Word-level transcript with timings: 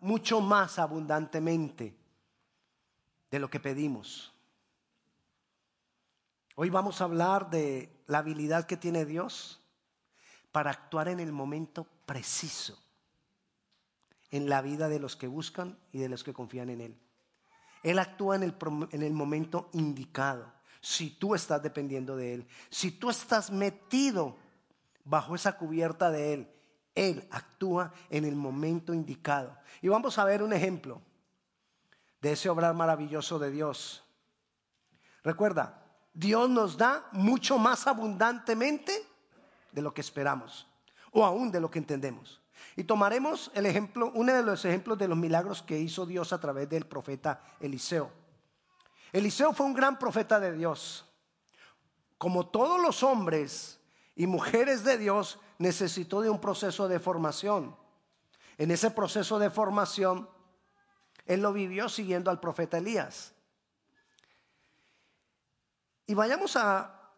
mucho 0.00 0.40
más 0.40 0.78
abundantemente 0.78 1.96
de 3.30 3.38
lo 3.38 3.48
que 3.48 3.60
pedimos. 3.60 4.32
Hoy 6.56 6.70
vamos 6.70 7.00
a 7.00 7.04
hablar 7.04 7.50
de 7.50 8.02
la 8.06 8.18
habilidad 8.18 8.66
que 8.66 8.76
tiene 8.76 9.04
Dios 9.04 9.60
para 10.52 10.70
actuar 10.70 11.08
en 11.08 11.20
el 11.20 11.32
momento 11.32 11.86
preciso 12.06 12.78
en 14.30 14.48
la 14.48 14.62
vida 14.62 14.88
de 14.88 15.00
los 15.00 15.16
que 15.16 15.26
buscan 15.26 15.78
y 15.92 15.98
de 15.98 16.08
los 16.08 16.22
que 16.22 16.32
confían 16.32 16.70
en 16.70 16.80
Él. 16.80 17.00
Él 17.82 17.98
actúa 17.98 18.36
en 18.36 18.42
el, 18.42 18.54
en 18.92 19.02
el 19.02 19.12
momento 19.12 19.70
indicado, 19.72 20.52
si 20.80 21.10
tú 21.10 21.34
estás 21.34 21.62
dependiendo 21.62 22.16
de 22.16 22.34
Él, 22.34 22.46
si 22.68 22.92
tú 22.92 23.10
estás 23.10 23.50
metido 23.50 24.36
bajo 25.04 25.34
esa 25.34 25.56
cubierta 25.56 26.10
de 26.10 26.34
Él, 26.34 26.50
Él 26.94 27.26
actúa 27.30 27.92
en 28.08 28.24
el 28.24 28.36
momento 28.36 28.92
indicado. 28.92 29.56
Y 29.80 29.88
vamos 29.88 30.18
a 30.18 30.24
ver 30.24 30.42
un 30.42 30.52
ejemplo 30.52 31.00
de 32.20 32.32
ese 32.32 32.48
obrar 32.48 32.74
maravilloso 32.74 33.38
de 33.38 33.50
Dios. 33.50 34.04
Recuerda, 35.22 35.82
Dios 36.12 36.50
nos 36.50 36.76
da 36.76 37.08
mucho 37.12 37.58
más 37.58 37.86
abundantemente 37.86 38.92
de 39.72 39.82
lo 39.82 39.94
que 39.94 40.00
esperamos 40.00 40.66
o 41.12 41.24
aún 41.24 41.50
de 41.50 41.60
lo 41.60 41.70
que 41.70 41.78
entendemos. 41.78 42.40
Y 42.76 42.84
tomaremos 42.84 43.50
el 43.54 43.66
ejemplo, 43.66 44.12
uno 44.14 44.32
de 44.32 44.42
los 44.42 44.64
ejemplos 44.64 44.98
de 44.98 45.08
los 45.08 45.16
milagros 45.16 45.62
que 45.62 45.78
hizo 45.78 46.06
Dios 46.06 46.32
a 46.32 46.40
través 46.40 46.68
del 46.68 46.86
profeta 46.86 47.42
Eliseo. 47.60 48.10
Eliseo 49.12 49.52
fue 49.52 49.66
un 49.66 49.74
gran 49.74 49.98
profeta 49.98 50.38
de 50.38 50.52
Dios. 50.52 51.06
Como 52.18 52.46
todos 52.46 52.80
los 52.80 53.02
hombres 53.02 53.80
y 54.14 54.26
mujeres 54.26 54.84
de 54.84 54.98
Dios, 54.98 55.38
necesitó 55.60 56.22
de 56.22 56.30
un 56.30 56.40
proceso 56.40 56.88
de 56.88 56.98
formación. 56.98 57.76
En 58.56 58.70
ese 58.70 58.90
proceso 58.90 59.38
de 59.38 59.50
formación, 59.50 60.28
él 61.26 61.42
lo 61.42 61.52
vivió 61.52 61.90
siguiendo 61.90 62.30
al 62.30 62.40
profeta 62.40 62.78
Elías. 62.78 63.34
Y 66.06 66.14
vayamos 66.14 66.56
a, 66.56 67.12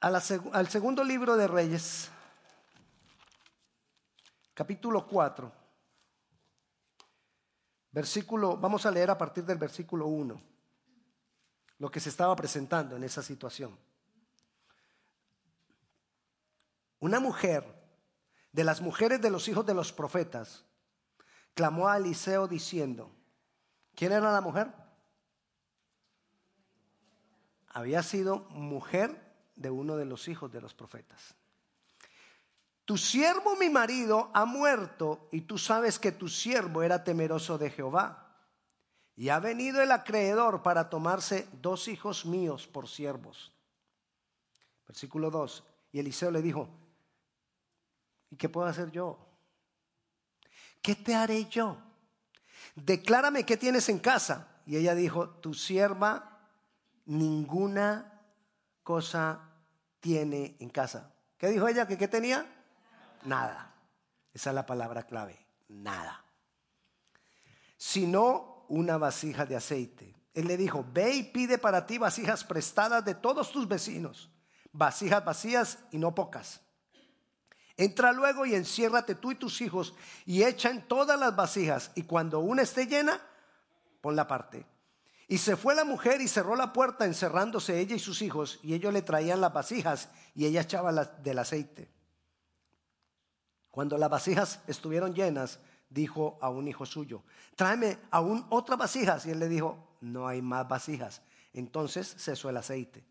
al 0.00 0.68
segundo 0.68 1.04
libro 1.04 1.36
de 1.36 1.46
Reyes, 1.46 2.10
capítulo 4.54 5.06
4, 5.06 5.52
versículo, 7.92 8.56
vamos 8.56 8.86
a 8.86 8.90
leer 8.90 9.10
a 9.10 9.18
partir 9.18 9.44
del 9.44 9.58
versículo 9.58 10.06
1, 10.06 10.40
lo 11.76 11.90
que 11.90 12.00
se 12.00 12.08
estaba 12.08 12.34
presentando 12.34 12.96
en 12.96 13.04
esa 13.04 13.22
situación. 13.22 13.89
Una 17.00 17.18
mujer 17.18 17.64
de 18.52 18.64
las 18.64 18.80
mujeres 18.80 19.20
de 19.20 19.30
los 19.30 19.48
hijos 19.48 19.66
de 19.66 19.74
los 19.74 19.92
profetas 19.92 20.64
clamó 21.54 21.88
a 21.88 21.96
Eliseo 21.96 22.46
diciendo, 22.46 23.10
¿quién 23.94 24.12
era 24.12 24.32
la 24.32 24.40
mujer? 24.40 24.72
había 27.72 28.02
sido 28.02 28.40
mujer 28.50 29.18
de 29.56 29.70
uno 29.70 29.96
de 29.96 30.04
los 30.04 30.28
hijos 30.28 30.50
de 30.50 30.60
los 30.60 30.74
profetas. 30.74 31.34
Tu 32.84 32.96
siervo, 32.96 33.56
mi 33.56 33.70
marido, 33.70 34.30
ha 34.34 34.44
muerto 34.44 35.28
y 35.30 35.42
tú 35.42 35.58
sabes 35.58 35.98
que 35.98 36.10
tu 36.10 36.28
siervo 36.28 36.82
era 36.82 37.04
temeroso 37.04 37.58
de 37.58 37.70
Jehová. 37.70 38.26
Y 39.14 39.28
ha 39.28 39.38
venido 39.38 39.80
el 39.82 39.92
acreedor 39.92 40.62
para 40.62 40.88
tomarse 40.88 41.46
dos 41.60 41.88
hijos 41.88 42.24
míos 42.24 42.66
por 42.66 42.88
siervos. 42.88 43.52
Versículo 44.88 45.30
2. 45.30 45.62
Y 45.92 46.00
Eliseo 46.00 46.30
le 46.30 46.42
dijo, 46.42 46.68
¿y 48.30 48.36
qué 48.36 48.48
puedo 48.48 48.66
hacer 48.66 48.90
yo? 48.90 49.18
¿Qué 50.82 50.94
te 50.94 51.14
haré 51.14 51.46
yo? 51.46 51.76
Declárame 52.74 53.44
qué 53.44 53.56
tienes 53.56 53.88
en 53.88 53.98
casa. 53.98 54.48
Y 54.66 54.76
ella 54.76 54.94
dijo, 54.94 55.28
tu 55.28 55.52
sierva 55.54 56.38
ninguna 57.06 58.22
cosa 58.82 59.50
tiene 59.98 60.56
en 60.60 60.70
casa. 60.70 61.12
¿Qué 61.36 61.48
dijo 61.48 61.66
ella? 61.68 61.86
¿Que 61.86 61.98
qué 61.98 62.08
tenía? 62.08 62.46
Nada. 63.24 63.74
Esa 64.32 64.50
es 64.50 64.54
la 64.54 64.66
palabra 64.66 65.02
clave. 65.04 65.38
Nada. 65.68 66.24
Sino 67.76 68.64
una 68.68 68.96
vasija 68.96 69.44
de 69.46 69.56
aceite. 69.56 70.14
Él 70.34 70.46
le 70.46 70.56
dijo, 70.56 70.86
ve 70.92 71.14
y 71.14 71.22
pide 71.24 71.58
para 71.58 71.86
ti 71.86 71.98
vasijas 71.98 72.44
prestadas 72.44 73.04
de 73.04 73.14
todos 73.14 73.50
tus 73.50 73.66
vecinos, 73.66 74.30
vasijas 74.72 75.24
vacías 75.24 75.78
y 75.90 75.98
no 75.98 76.14
pocas. 76.14 76.60
Entra 77.80 78.12
luego 78.12 78.44
y 78.44 78.54
enciérrate 78.54 79.14
tú 79.14 79.32
y 79.32 79.36
tus 79.36 79.62
hijos 79.62 79.94
y 80.26 80.42
echa 80.42 80.68
en 80.68 80.82
todas 80.82 81.18
las 81.18 81.34
vasijas 81.34 81.92
y 81.94 82.02
cuando 82.02 82.40
una 82.40 82.60
esté 82.60 82.86
llena, 82.86 83.18
ponla 84.02 84.22
aparte. 84.22 84.66
Y 85.28 85.38
se 85.38 85.56
fue 85.56 85.74
la 85.74 85.84
mujer 85.84 86.20
y 86.20 86.28
cerró 86.28 86.56
la 86.56 86.74
puerta 86.74 87.06
encerrándose 87.06 87.80
ella 87.80 87.96
y 87.96 87.98
sus 87.98 88.20
hijos, 88.20 88.60
y 88.62 88.74
ellos 88.74 88.92
le 88.92 89.00
traían 89.00 89.40
las 89.40 89.54
vasijas 89.54 90.10
y 90.34 90.44
ella 90.44 90.60
echaba 90.60 90.92
del 90.92 91.38
aceite. 91.38 91.88
Cuando 93.70 93.96
las 93.96 94.10
vasijas 94.10 94.60
estuvieron 94.66 95.14
llenas, 95.14 95.58
dijo 95.88 96.38
a 96.42 96.50
un 96.50 96.68
hijo 96.68 96.84
suyo, 96.84 97.22
tráeme 97.56 97.96
aún 98.10 98.44
otras 98.50 98.78
vasijas. 98.78 99.24
Y 99.24 99.30
él 99.30 99.38
le 99.38 99.48
dijo, 99.48 99.96
no 100.02 100.28
hay 100.28 100.42
más 100.42 100.68
vasijas. 100.68 101.22
Entonces 101.54 102.14
cesó 102.18 102.50
el 102.50 102.58
aceite. 102.58 103.09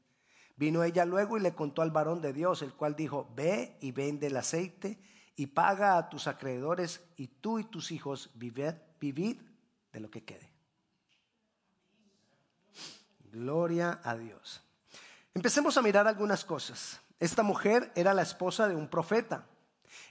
Vino 0.59 0.83
ella 0.83 1.05
luego 1.05 1.37
y 1.37 1.39
le 1.39 1.55
contó 1.55 1.81
al 1.81 1.91
varón 1.91 2.21
de 2.21 2.33
Dios, 2.33 2.61
el 2.63 2.73
cual 2.73 2.93
dijo, 2.93 3.31
ve 3.33 3.77
y 3.79 3.93
vende 3.93 4.27
el 4.27 4.35
aceite 4.35 4.99
y 5.37 5.47
paga 5.47 5.97
a 5.97 6.09
tus 6.09 6.27
acreedores 6.27 7.01
y 7.15 7.27
tú 7.27 7.59
y 7.59 7.63
tus 7.63 7.93
hijos 7.93 8.29
vivid, 8.33 8.73
vivid 8.99 9.37
de 9.93 9.99
lo 10.01 10.11
que 10.11 10.25
quede. 10.25 10.51
Gloria 13.31 14.01
a 14.03 14.17
Dios. 14.17 14.61
Empecemos 15.33 15.77
a 15.77 15.81
mirar 15.81 16.09
algunas 16.09 16.43
cosas. 16.43 16.99
Esta 17.21 17.41
mujer 17.41 17.93
era 17.95 18.13
la 18.13 18.23
esposa 18.23 18.67
de 18.67 18.75
un 18.75 18.89
profeta. 18.89 19.45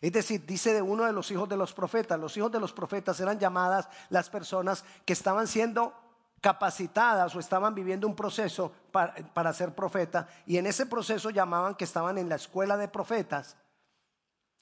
Es 0.00 0.12
decir, 0.12 0.46
dice 0.46 0.72
de 0.72 0.80
uno 0.80 1.04
de 1.04 1.12
los 1.12 1.30
hijos 1.30 1.46
de 1.50 1.58
los 1.58 1.74
profetas. 1.74 2.18
Los 2.18 2.34
hijos 2.38 2.50
de 2.50 2.60
los 2.60 2.72
profetas 2.72 3.20
eran 3.20 3.38
llamadas 3.38 3.86
las 4.08 4.30
personas 4.30 4.82
que 5.04 5.12
estaban 5.12 5.46
siendo 5.46 6.07
capacitadas 6.40 7.34
o 7.34 7.40
estaban 7.40 7.74
viviendo 7.74 8.06
un 8.06 8.14
proceso 8.14 8.72
para, 8.92 9.52
ser 9.52 9.74
profeta. 9.74 10.28
Y 10.46 10.58
en 10.58 10.66
ese 10.66 10.86
proceso 10.86 11.30
llamaban 11.30 11.74
que 11.74 11.84
estaban 11.84 12.18
en 12.18 12.28
la 12.28 12.36
escuela 12.36 12.76
de 12.76 12.88
profetas. 12.88 13.56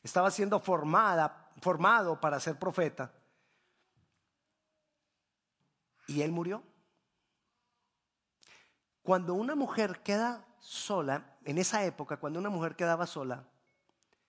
Estaba 0.02 0.30
siendo 0.30 0.60
formada, 0.60 1.50
formado 1.60 2.20
para 2.20 2.40
ser 2.40 2.58
profeta. 2.58 3.12
Y 6.06 6.22
él 6.22 6.32
murió. 6.32 6.62
Cuando 9.02 9.34
una 9.34 9.54
mujer 9.54 10.00
queda 10.02 10.44
sola, 10.58 11.36
en 11.44 11.58
esa 11.58 11.84
época, 11.84 12.16
cuando 12.16 12.38
una 12.38 12.50
mujer 12.50 12.74
quedaba 12.74 13.06
sola, 13.06 13.44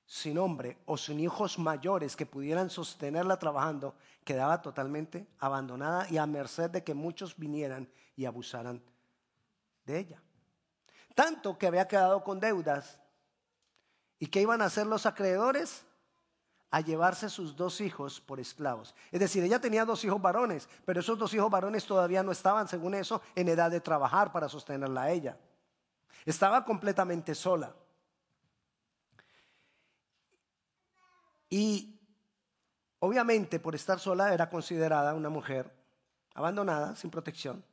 sin 0.07 0.37
hombre 0.37 0.77
o 0.85 0.97
sin 0.97 1.19
hijos 1.19 1.59
mayores 1.59 2.15
que 2.15 2.25
pudieran 2.25 2.69
sostenerla 2.69 3.37
trabajando, 3.37 3.93
quedaba 4.23 4.61
totalmente 4.61 5.27
abandonada 5.37 6.07
y 6.09 6.17
a 6.17 6.25
merced 6.25 6.71
de 6.71 6.83
que 6.83 6.93
muchos 6.93 7.37
vinieran 7.37 7.89
y 8.15 8.25
abusaran 8.25 8.81
de 9.85 9.99
ella. 9.99 10.21
Tanto 11.13 11.57
que 11.57 11.67
había 11.67 11.87
quedado 11.87 12.23
con 12.23 12.39
deudas. 12.39 12.99
¿Y 14.17 14.27
qué 14.27 14.41
iban 14.41 14.61
a 14.61 14.65
hacer 14.65 14.87
los 14.87 15.05
acreedores? 15.05 15.83
a 16.69 16.81
llevarse 16.81 17.29
sus 17.29 17.55
dos 17.55 17.79
hijos 17.79 18.19
por 18.19 18.41
esclavos. 18.41 18.93
Es 19.09 19.21
decir, 19.21 19.41
ella 19.41 19.61
tenía 19.61 19.85
dos 19.85 20.03
hijos 20.03 20.21
varones, 20.21 20.67
pero 20.83 20.99
esos 20.99 21.17
dos 21.17 21.33
hijos 21.33 21.49
varones 21.49 21.85
todavía 21.85 22.23
no 22.23 22.31
estaban, 22.33 22.67
según 22.67 22.93
eso, 22.93 23.21
en 23.35 23.47
edad 23.47 23.71
de 23.71 23.79
trabajar 23.79 24.33
para 24.33 24.49
sostenerla 24.49 25.03
a 25.03 25.11
ella. 25.11 25.37
Estaba 26.25 26.65
completamente 26.65 27.33
sola. 27.33 27.73
Y 31.49 31.99
obviamente 32.99 33.59
por 33.59 33.75
estar 33.75 33.99
sola 33.99 34.33
era 34.33 34.49
considerada 34.49 35.13
una 35.13 35.29
mujer 35.29 35.73
abandonada, 36.33 36.95
sin 36.95 37.09
protección. 37.09 37.63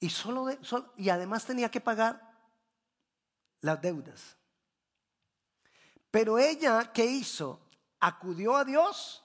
Y, 0.00 0.10
solo 0.10 0.48
y 0.96 1.08
además 1.08 1.44
tenía 1.44 1.70
que 1.70 1.80
pagar 1.80 2.20
las 3.60 3.80
deudas. 3.80 4.36
Pero 6.10 6.38
ella, 6.38 6.92
¿qué 6.92 7.04
hizo? 7.04 7.60
Acudió 8.00 8.56
a 8.56 8.64
Dios 8.64 9.24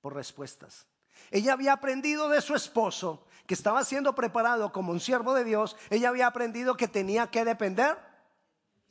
por 0.00 0.14
respuestas. 0.14 0.86
Ella 1.30 1.52
había 1.52 1.72
aprendido 1.72 2.28
de 2.28 2.40
su 2.40 2.54
esposo, 2.54 3.26
que 3.46 3.54
estaba 3.54 3.82
siendo 3.84 4.14
preparado 4.14 4.72
como 4.72 4.92
un 4.92 5.00
siervo 5.00 5.34
de 5.34 5.44
Dios. 5.44 5.76
Ella 5.90 6.10
había 6.10 6.26
aprendido 6.26 6.76
que 6.76 6.88
tenía 6.88 7.28
que 7.30 7.44
depender 7.44 7.98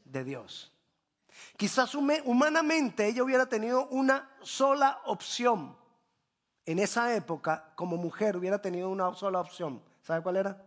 de 0.03 0.23
Dios. 0.23 0.74
Quizás 1.57 1.95
humanamente 1.95 3.07
ella 3.07 3.23
hubiera 3.23 3.47
tenido 3.47 3.87
una 3.87 4.29
sola 4.41 5.01
opción. 5.05 5.77
En 6.65 6.79
esa 6.79 7.15
época, 7.15 7.71
como 7.75 7.97
mujer, 7.97 8.35
hubiera 8.35 8.61
tenido 8.61 8.89
una 8.89 9.13
sola 9.13 9.39
opción. 9.39 9.81
¿Sabe 10.01 10.21
cuál 10.21 10.37
era? 10.37 10.65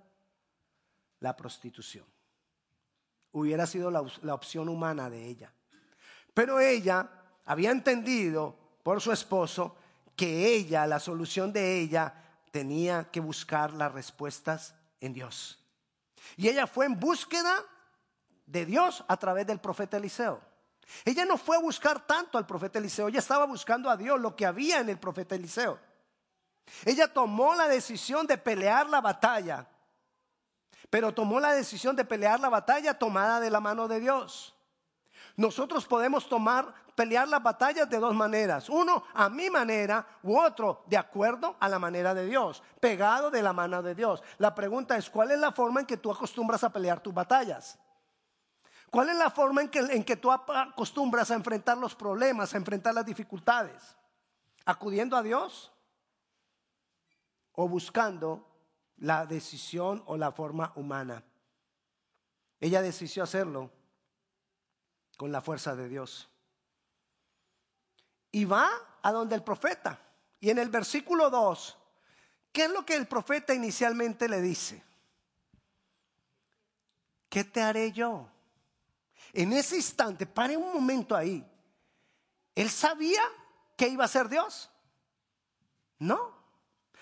La 1.21 1.37
prostitución. 1.37 2.07
Hubiera 3.33 3.67
sido 3.67 3.91
la, 3.91 4.05
la 4.23 4.35
opción 4.35 4.69
humana 4.69 5.11
de 5.11 5.27
ella. 5.27 5.53
Pero 6.33 6.61
ella 6.61 7.11
había 7.45 7.71
entendido 7.71 8.57
por 8.83 9.01
su 9.01 9.13
esposo 9.13 9.77
que 10.17 10.55
ella, 10.55 10.87
la 10.87 11.01
solución 11.01 11.53
de 11.53 11.81
ella, 11.81 12.15
tenía 12.51 13.11
que 13.11 13.21
buscar 13.21 13.73
las 13.73 13.93
respuestas 13.93 14.75
en 15.01 15.13
Dios. 15.13 15.59
Y 16.37 16.49
ella 16.49 16.67
fue 16.67 16.87
en 16.87 16.99
búsqueda 16.99 17.65
de 18.47 18.65
Dios 18.65 19.05
a 19.09 19.17
través 19.17 19.47
del 19.47 19.61
profeta 19.61 19.97
Eliseo. 19.97 20.48
Ella 21.05 21.25
no 21.25 21.37
fue 21.37 21.57
a 21.57 21.61
buscar 21.61 22.07
tanto 22.07 22.39
al 22.39 22.47
profeta 22.47 22.79
Eliseo, 22.79 23.09
ella 23.09 23.19
estaba 23.19 23.45
buscando 23.47 23.91
a 23.91 23.97
Dios 23.97 24.21
lo 24.21 24.35
que 24.35 24.47
había 24.47 24.81
en 24.81 24.89
el 24.89 24.99
profeta 24.99 25.35
Eliseo. 25.35 25.79
Ella 26.85 27.13
tomó 27.13 27.55
la 27.55 27.69
decisión 27.69 28.27
de 28.27 28.39
pelear 28.39 28.89
la 28.89 29.01
batalla, 29.01 29.67
pero 30.91 31.13
tomó 31.13 31.41
la 31.41 31.53
decisión 31.53 31.97
de 31.97 32.05
pelear 32.05 32.41
la 32.41 32.49
batalla 32.49 32.95
tomada 32.95 33.41
de 33.41 33.51
la 33.51 33.61
mano 33.61 33.89
de 33.89 34.01
Dios. 34.01 34.55
Nosotros 35.37 35.87
podemos 35.87 36.29
tomar, 36.29 36.75
pelear 36.95 37.29
las 37.29 37.43
batallas 37.43 37.89
de 37.89 37.99
dos 37.99 38.15
maneras. 38.15 38.69
Uno, 38.69 39.05
a 39.15 39.29
mi 39.29 39.51
manera, 39.51 40.05
u 40.23 40.37
otro, 40.37 40.83
de 40.87 40.97
acuerdo 40.97 41.57
a 41.61 41.69
la 41.69 41.79
manera 41.79 42.13
de 42.13 42.27
Dios, 42.27 42.63
pegado 42.81 43.31
de 43.31 43.43
la 43.43 43.53
mano 43.53 43.83
de 43.83 43.95
Dios. 43.95 44.23
La 44.39 44.55
pregunta 44.55 44.97
es, 44.97 45.09
¿cuál 45.09 45.31
es 45.31 45.39
la 45.39 45.53
forma 45.53 45.81
en 45.81 45.87
que 45.87 45.97
tú 45.97 46.11
acostumbras 46.11 46.65
a 46.65 46.73
pelear 46.73 47.01
tus 47.01 47.15
batallas? 47.15 47.79
¿Cuál 48.91 49.11
es 49.11 49.17
la 49.17 49.31
forma 49.31 49.63
en 49.63 49.69
que, 49.69 49.81
en 49.81 50.05
que 50.05 50.17
tú 50.17 50.31
acostumbras 50.33 51.31
a 51.31 51.35
enfrentar 51.35 51.77
los 51.77 51.95
problemas, 51.95 52.55
a 52.55 52.57
enfrentar 52.57 52.95
las 52.95 53.05
dificultades? 53.05 53.97
¿Acudiendo 54.65 55.17
a 55.17 55.23
Dios? 55.23 55.73
¿O 57.53 57.69
buscando 57.69 58.47
la 58.97 59.27
decisión 59.27 60.03
o 60.07 60.17
la 60.17 60.33
forma 60.33 60.73
humana? 60.77 61.23
Ella 62.61 62.83
decidió 62.83 63.23
hacerlo 63.23 63.71
con 65.17 65.33
la 65.33 65.43
fuerza 65.43 65.77
de 65.77 65.89
Dios. 65.89 66.29
Y 68.31 68.45
va 68.45 68.69
a 69.03 69.13
donde 69.13 69.35
el 69.35 69.43
profeta. 69.43 70.01
Y 70.41 70.51
en 70.51 70.59
el 70.59 70.71
versículo 70.71 71.29
2, 71.29 71.77
¿qué 72.53 72.65
es 72.65 72.71
lo 72.71 72.87
que 72.87 72.95
el 72.95 73.07
profeta 73.07 73.53
inicialmente 73.53 74.29
le 74.29 74.41
dice? 74.41 74.83
¿Qué 77.29 77.45
te 77.45 77.61
haré 77.61 77.93
yo? 77.93 78.31
En 79.39 79.53
ese 79.53 79.77
instante, 79.77 80.27
pare 80.27 80.57
un 80.57 80.73
momento 80.73 81.15
ahí. 81.15 81.49
¿Él 82.57 82.69
sabía 82.69 83.23
que 83.77 83.87
iba 83.87 84.05
a 84.05 84.09
ser 84.09 84.29
Dios? 84.29 84.69
No. 86.01 86.35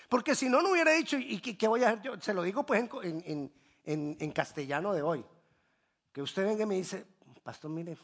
Porque 0.07 0.35
si 0.35 0.47
no, 0.47 0.61
no 0.61 0.69
hubiera 0.69 0.91
dicho, 0.91 1.17
¿y 1.17 1.39
qué, 1.39 1.67
voy 1.67 1.83
a 1.83 1.87
hacer 1.87 2.03
yo? 2.03 2.21
Se 2.21 2.35
lo 2.35 2.43
digo 2.43 2.63
pues 2.63 2.87
en, 3.83 4.31
castellano 4.33 4.93
de 4.93 5.01
hoy. 5.01 5.25
Que 6.11 6.21
usted 6.21 6.45
venga 6.45 6.61
y 6.61 6.67
me 6.67 6.75
dice, 6.75 7.07
pastor, 7.41 7.71
mire, 7.71 7.97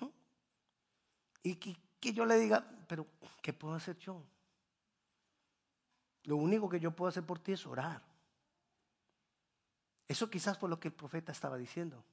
y 1.43 1.53
que, 1.57 1.77
que 1.99 2.11
yo 2.11 2.25
le 2.25 2.39
diga, 2.39 2.67
pero 2.87 3.05
¿qué 3.39 3.53
puedo 3.53 3.75
hacer 3.75 3.99
yo? 3.99 4.19
Lo 6.23 6.37
único 6.37 6.67
que 6.67 6.79
yo 6.79 6.89
puedo 6.89 7.09
hacer 7.09 7.23
por 7.23 7.37
ti 7.37 7.51
es 7.51 7.67
orar. 7.67 8.01
Eso 10.07 10.27
quizás 10.27 10.57
fue 10.57 10.69
lo 10.69 10.79
que 10.79 10.87
el 10.87 10.93
profeta 10.95 11.31
estaba 11.31 11.55
diciendo. 11.55 12.03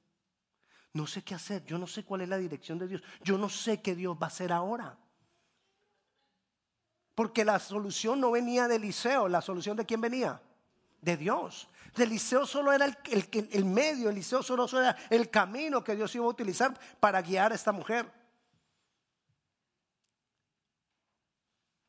No 0.93 1.07
sé 1.07 1.23
qué 1.23 1.35
hacer, 1.35 1.63
yo 1.65 1.77
no 1.77 1.87
sé 1.87 2.03
cuál 2.03 2.21
es 2.21 2.29
la 2.29 2.37
dirección 2.37 2.77
de 2.77 2.87
Dios, 2.87 3.01
yo 3.23 3.37
no 3.37 3.47
sé 3.47 3.81
qué 3.81 3.95
Dios 3.95 4.17
va 4.17 4.25
a 4.25 4.27
hacer 4.27 4.51
ahora. 4.51 4.97
Porque 7.15 7.45
la 7.45 7.59
solución 7.59 8.19
no 8.19 8.31
venía 8.31 8.67
de 8.67 8.75
Eliseo, 8.75 9.27
la 9.27 9.41
solución 9.41 9.77
de 9.77 9.85
quién 9.85 10.01
venía? 10.01 10.41
De 11.01 11.15
Dios. 11.15 11.69
De 11.95 12.03
Eliseo 12.03 12.45
solo 12.45 12.73
era 12.73 12.85
el, 12.85 12.97
el, 13.09 13.49
el 13.51 13.65
medio, 13.65 14.09
Eliseo 14.09 14.43
solo 14.43 14.65
era 14.79 14.97
el 15.09 15.29
camino 15.29 15.83
que 15.83 15.95
Dios 15.95 16.13
iba 16.15 16.25
a 16.25 16.29
utilizar 16.29 16.77
para 16.99 17.21
guiar 17.21 17.51
a 17.51 17.55
esta 17.55 17.71
mujer. 17.71 18.11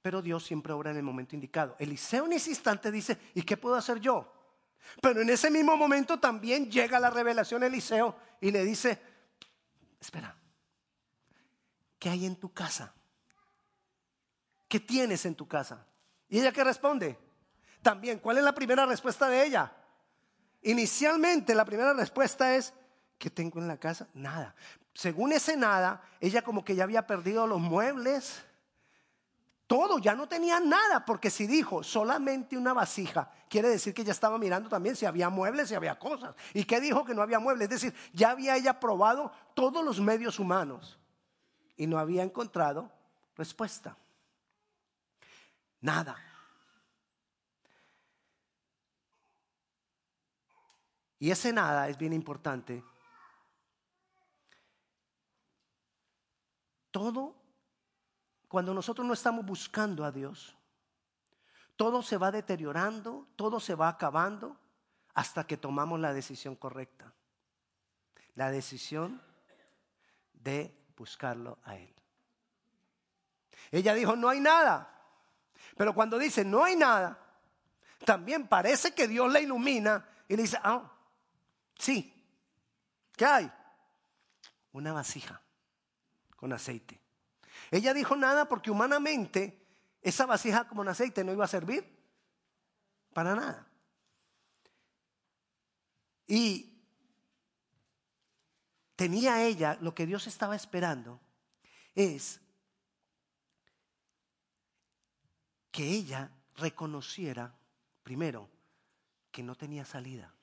Pero 0.02 0.20
Dios 0.20 0.44
siempre 0.44 0.72
obra 0.72 0.90
en 0.90 0.96
el 0.96 1.04
momento 1.04 1.34
indicado. 1.36 1.76
Eliseo 1.78 2.26
en 2.26 2.32
ese 2.32 2.50
instante 2.50 2.90
dice, 2.90 3.18
¿y 3.34 3.42
qué 3.42 3.56
puedo 3.56 3.76
hacer 3.76 4.00
yo? 4.00 4.41
Pero 5.00 5.20
en 5.20 5.30
ese 5.30 5.50
mismo 5.50 5.76
momento 5.76 6.18
también 6.18 6.70
llega 6.70 7.00
la 7.00 7.10
revelación 7.10 7.62
Eliseo 7.62 8.16
y 8.40 8.50
le 8.50 8.64
dice, 8.64 9.00
espera, 10.00 10.36
¿qué 11.98 12.10
hay 12.10 12.26
en 12.26 12.36
tu 12.36 12.52
casa? 12.52 12.94
¿Qué 14.68 14.80
tienes 14.80 15.24
en 15.26 15.34
tu 15.34 15.46
casa? 15.46 15.86
¿Y 16.28 16.38
ella 16.38 16.52
qué 16.52 16.64
responde? 16.64 17.18
También, 17.82 18.18
¿cuál 18.18 18.38
es 18.38 18.44
la 18.44 18.54
primera 18.54 18.86
respuesta 18.86 19.28
de 19.28 19.44
ella? 19.44 19.72
Inicialmente 20.62 21.54
la 21.54 21.64
primera 21.64 21.92
respuesta 21.92 22.54
es, 22.54 22.72
¿qué 23.18 23.30
tengo 23.30 23.58
en 23.58 23.68
la 23.68 23.76
casa? 23.76 24.08
Nada. 24.14 24.54
Según 24.94 25.32
ese 25.32 25.56
nada, 25.56 26.02
ella 26.20 26.42
como 26.42 26.64
que 26.64 26.74
ya 26.74 26.84
había 26.84 27.06
perdido 27.06 27.46
los 27.46 27.60
muebles, 27.60 28.44
todo, 29.66 29.98
ya 29.98 30.14
no 30.14 30.28
tenía 30.28 30.60
nada, 30.60 31.04
porque 31.04 31.30
si 31.30 31.46
dijo 31.46 31.82
solamente 31.82 32.56
una 32.56 32.72
vasija, 32.72 33.30
quiere 33.48 33.68
decir 33.68 33.94
que 33.94 34.04
ya 34.04 34.12
estaba 34.12 34.38
mirando 34.38 34.68
también 34.68 34.96
si 34.96 35.06
había 35.06 35.30
muebles, 35.30 35.68
si 35.68 35.74
había 35.74 35.98
cosas. 35.98 36.34
¿Y 36.52 36.64
qué 36.64 36.80
dijo 36.80 37.04
que 37.04 37.14
no 37.14 37.22
había 37.22 37.38
muebles? 37.38 37.64
Es 37.64 37.80
decir, 37.80 37.94
ya 38.12 38.30
había 38.30 38.56
ella 38.56 38.78
probado 38.78 39.32
todos 39.54 39.84
los 39.84 40.00
medios 40.00 40.38
humanos 40.38 40.98
y 41.76 41.86
no 41.86 41.98
había 41.98 42.22
encontrado 42.22 42.90
respuesta. 43.36 43.96
Nada. 45.80 46.16
Y 51.18 51.30
ese 51.30 51.52
nada 51.52 51.88
es 51.88 51.96
bien 51.96 52.12
importante. 52.12 52.84
Todo 56.90 57.41
cuando 58.52 58.74
nosotros 58.74 59.06
no 59.06 59.14
estamos 59.14 59.46
buscando 59.46 60.04
a 60.04 60.12
Dios, 60.12 60.54
todo 61.74 62.02
se 62.02 62.18
va 62.18 62.30
deteriorando, 62.30 63.26
todo 63.34 63.58
se 63.58 63.74
va 63.74 63.88
acabando 63.88 64.58
hasta 65.14 65.46
que 65.46 65.56
tomamos 65.56 65.98
la 65.98 66.12
decisión 66.12 66.56
correcta. 66.56 67.14
La 68.34 68.50
decisión 68.50 69.22
de 70.34 70.70
buscarlo 70.98 71.60
a 71.64 71.78
Él. 71.78 71.94
Ella 73.70 73.94
dijo, 73.94 74.16
no 74.16 74.28
hay 74.28 74.40
nada. 74.40 75.00
Pero 75.74 75.94
cuando 75.94 76.18
dice, 76.18 76.44
no 76.44 76.62
hay 76.62 76.76
nada, 76.76 77.18
también 78.04 78.48
parece 78.48 78.94
que 78.94 79.08
Dios 79.08 79.32
la 79.32 79.40
ilumina 79.40 80.06
y 80.28 80.36
le 80.36 80.42
dice, 80.42 80.58
ah, 80.62 80.92
sí, 81.78 82.22
¿qué 83.16 83.24
hay? 83.24 83.52
Una 84.72 84.92
vasija 84.92 85.40
con 86.36 86.52
aceite. 86.52 87.02
Ella 87.72 87.94
dijo 87.94 88.14
nada 88.16 88.44
porque 88.48 88.70
humanamente 88.70 89.66
esa 90.02 90.26
vasija 90.26 90.68
como 90.68 90.82
un 90.82 90.88
aceite 90.88 91.24
no 91.24 91.32
iba 91.32 91.46
a 91.46 91.48
servir 91.48 91.90
para 93.14 93.34
nada. 93.34 93.66
Y 96.26 96.78
tenía 98.94 99.42
ella, 99.42 99.78
lo 99.80 99.94
que 99.94 100.04
Dios 100.04 100.26
estaba 100.26 100.54
esperando 100.54 101.18
es 101.94 102.42
que 105.70 105.88
ella 105.88 106.30
reconociera, 106.56 107.54
primero, 108.02 108.50
que 109.30 109.42
no 109.42 109.54
tenía 109.54 109.86
salida. 109.86 110.34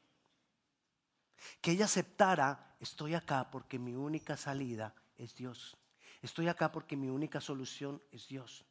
Que 1.62 1.72
ella 1.72 1.86
aceptara, 1.86 2.76
estoy 2.80 3.14
acá 3.14 3.52
porque 3.52 3.78
mi 3.78 3.94
única 3.94 4.36
salida 4.36 4.96
es 5.16 5.36
Dios. 5.36 5.79
Estoy 6.22 6.48
acá 6.48 6.72
porque 6.72 6.98
mi 6.98 7.10
única 7.10 7.40
solución 7.40 8.02
es 8.12 8.28
Dios. 8.28 8.66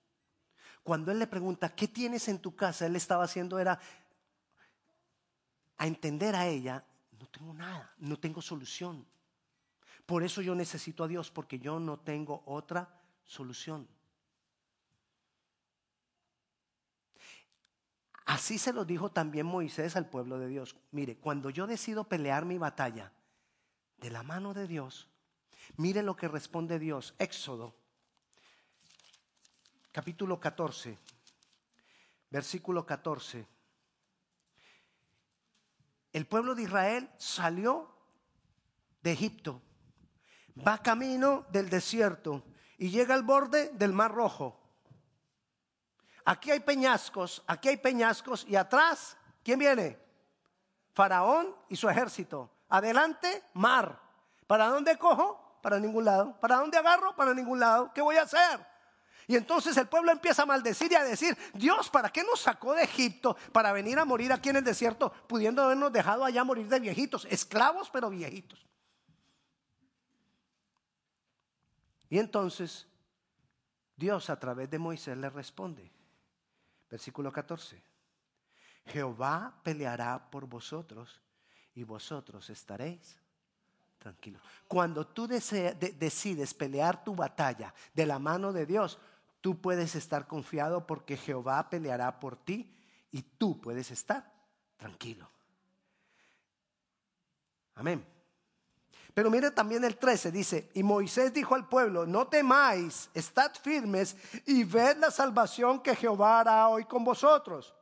Cuando 0.83 1.11
él 1.11 1.19
le 1.19 1.27
pregunta, 1.27 1.75
¿qué 1.75 1.89
tienes 1.89 2.29
en 2.29 2.39
tu 2.39 2.55
casa? 2.55 2.87
Él 2.87 2.97
estaba 2.97 3.25
haciendo 3.25 3.59
era 3.59 3.79
a 5.77 5.87
entender 5.87 6.35
a 6.35 6.47
ella, 6.47 6.85
no 7.19 7.27
tengo 7.29 7.55
nada, 7.55 7.95
no 7.99 8.19
tengo 8.19 8.43
solución. 8.43 9.07
Por 10.07 10.23
eso 10.23 10.43
yo 10.43 10.55
necesito 10.55 11.05
a 11.05 11.09
Dios, 11.09 11.31
porque 11.31 11.59
yo 11.59 11.79
no 11.79 11.99
tengo 11.99 12.43
otra 12.47 12.89
solución. 13.25 13.87
Así 18.25 18.59
se 18.59 18.73
lo 18.73 18.85
dijo 18.85 19.11
también 19.11 19.47
Moisés 19.47 19.97
al 19.97 20.07
pueblo 20.07 20.39
de 20.39 20.49
Dios. 20.49 20.77
Mire, 20.91 21.17
cuando 21.17 21.49
yo 21.49 21.67
decido 21.67 22.05
pelear 22.05 22.45
mi 22.45 22.59
batalla 22.59 23.13
de 23.97 24.11
la 24.11 24.23
mano 24.23 24.53
de 24.53 24.67
Dios, 24.67 25.09
Mire 25.77 26.03
lo 26.03 26.17
que 26.17 26.29
responde 26.29 26.79
Dios. 26.79 27.15
Éxodo, 27.19 27.75
capítulo 29.93 30.41
14, 30.41 30.99
versículo 32.31 32.85
14. 32.85 33.47
El 36.13 36.27
pueblo 36.27 36.55
de 36.55 36.63
Israel 36.63 37.11
salió 37.19 37.95
de 39.03 39.13
Egipto, 39.13 39.63
va 40.67 40.83
camino 40.83 41.47
del 41.51 41.71
desierto 41.71 42.45
y 42.79 42.91
llega 42.91 43.15
al 43.15 43.23
borde 43.23 43.71
del 43.75 43.93
Mar 43.93 44.13
Rojo. 44.13 44.59
Aquí 46.25 46.51
hay 46.51 46.61
peñascos, 46.61 47.43
aquí 47.47 47.69
hay 47.69 47.77
peñascos 47.77 48.45
y 48.49 48.57
atrás, 48.57 49.17
¿quién 49.43 49.59
viene? 49.59 49.99
Faraón 50.93 51.55
y 51.69 51.77
su 51.77 51.89
ejército. 51.89 52.51
Adelante, 52.69 53.45
mar. 53.55 54.01
¿Para 54.47 54.67
dónde 54.67 54.99
cojo? 54.99 55.48
Para 55.61 55.79
ningún 55.79 56.05
lado. 56.05 56.39
¿Para 56.41 56.57
dónde 56.57 56.79
agarro? 56.79 57.15
Para 57.17 57.35
ningún 57.35 57.61
lado. 57.61 57.93
¿Qué 57.95 58.01
voy 58.01 58.17
a 58.17 58.23
hacer? 58.23 58.67
Y 59.27 59.37
entonces 59.37 59.77
el 59.77 59.87
pueblo 59.87 60.11
empieza 60.11 60.43
a 60.43 60.47
maldecir 60.47 60.91
y 60.91 60.95
a 60.95 61.05
decir, 61.05 61.37
Dios, 61.53 61.91
¿para 61.91 62.09
qué 62.09 62.25
nos 62.25 62.41
sacó 62.41 62.73
de 62.73 62.85
Egipto 62.85 63.37
para 63.53 63.73
venir 63.73 63.99
a 63.99 64.07
morir 64.07 64.33
aquí 64.33 64.49
en 64.49 64.57
el 64.57 64.65
desierto, 64.65 65.13
pudiendo 65.27 65.63
habernos 65.63 65.93
dejado 65.93 66.25
allá 66.25 66.45
morir 66.45 66.67
de 66.67 66.81
viejitos, 66.81 67.27
esclavos 67.27 67.91
pero 67.91 68.09
viejitos? 68.09 68.67
Y 72.09 72.19
entonces 72.19 72.87
Dios 73.97 74.31
a 74.31 74.39
través 74.39 74.71
de 74.71 74.79
Moisés 74.79 75.19
le 75.19 75.29
responde, 75.29 75.93
versículo 76.89 77.31
14, 77.31 77.83
Jehová 78.87 79.61
peleará 79.63 80.31
por 80.31 80.47
vosotros 80.47 81.21
y 81.75 81.85
vosotros 81.85 82.49
estaréis 82.49 83.21
Cuando 84.67 85.07
tú 85.07 85.27
decides 85.27 86.55
pelear 86.55 87.05
tu 87.05 87.15
batalla 87.15 87.75
de 87.95 88.07
la 88.07 88.19
mano 88.19 88.53
de 88.53 88.67
Dios, 88.67 88.99
tú 89.41 89.61
puedes 89.61 89.95
estar 89.95 90.27
confiado 90.27 90.87
porque 90.87 91.17
Jehová 91.17 91.69
peleará 91.71 92.21
por 92.21 92.37
ti 92.37 92.75
y 93.11 93.23
tú 93.23 93.61
puedes 93.61 93.91
estar 93.91 94.33
tranquilo. 94.77 95.29
Amén. 97.75 98.05
Pero 99.15 99.31
mire 99.31 99.51
también 99.51 99.83
el 99.83 99.97
13, 99.97 100.31
dice, 100.31 100.71
y 100.75 100.83
Moisés 100.83 101.33
dijo 101.33 101.57
al 101.57 101.69
pueblo, 101.69 102.07
no 102.07 102.29
temáis, 102.29 103.11
estad 103.15 103.53
firmes 103.61 104.17
y 104.47 104.63
ved 104.63 104.97
la 104.99 105.11
salvación 105.11 105.81
que 105.81 105.97
Jehová 105.97 106.41
hará 106.41 106.69
hoy 106.69 106.85
con 106.85 107.05
vosotros, 107.05 107.75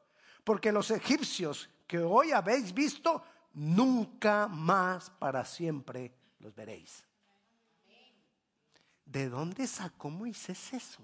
porque 0.45 0.73
los 0.73 0.91
egipcios 0.91 1.69
que 1.87 1.99
hoy 1.99 2.33
habéis 2.33 2.73
visto, 2.73 3.23
nunca 3.57 4.49
más 4.49 5.11
para 5.11 5.45
siempre 5.45 6.13
los 6.41 6.55
veréis. 6.55 7.03
¿De 9.05 9.29
dónde 9.29 9.67
sacó 9.67 10.11
Moisés 10.11 10.75
eso? 10.75 11.03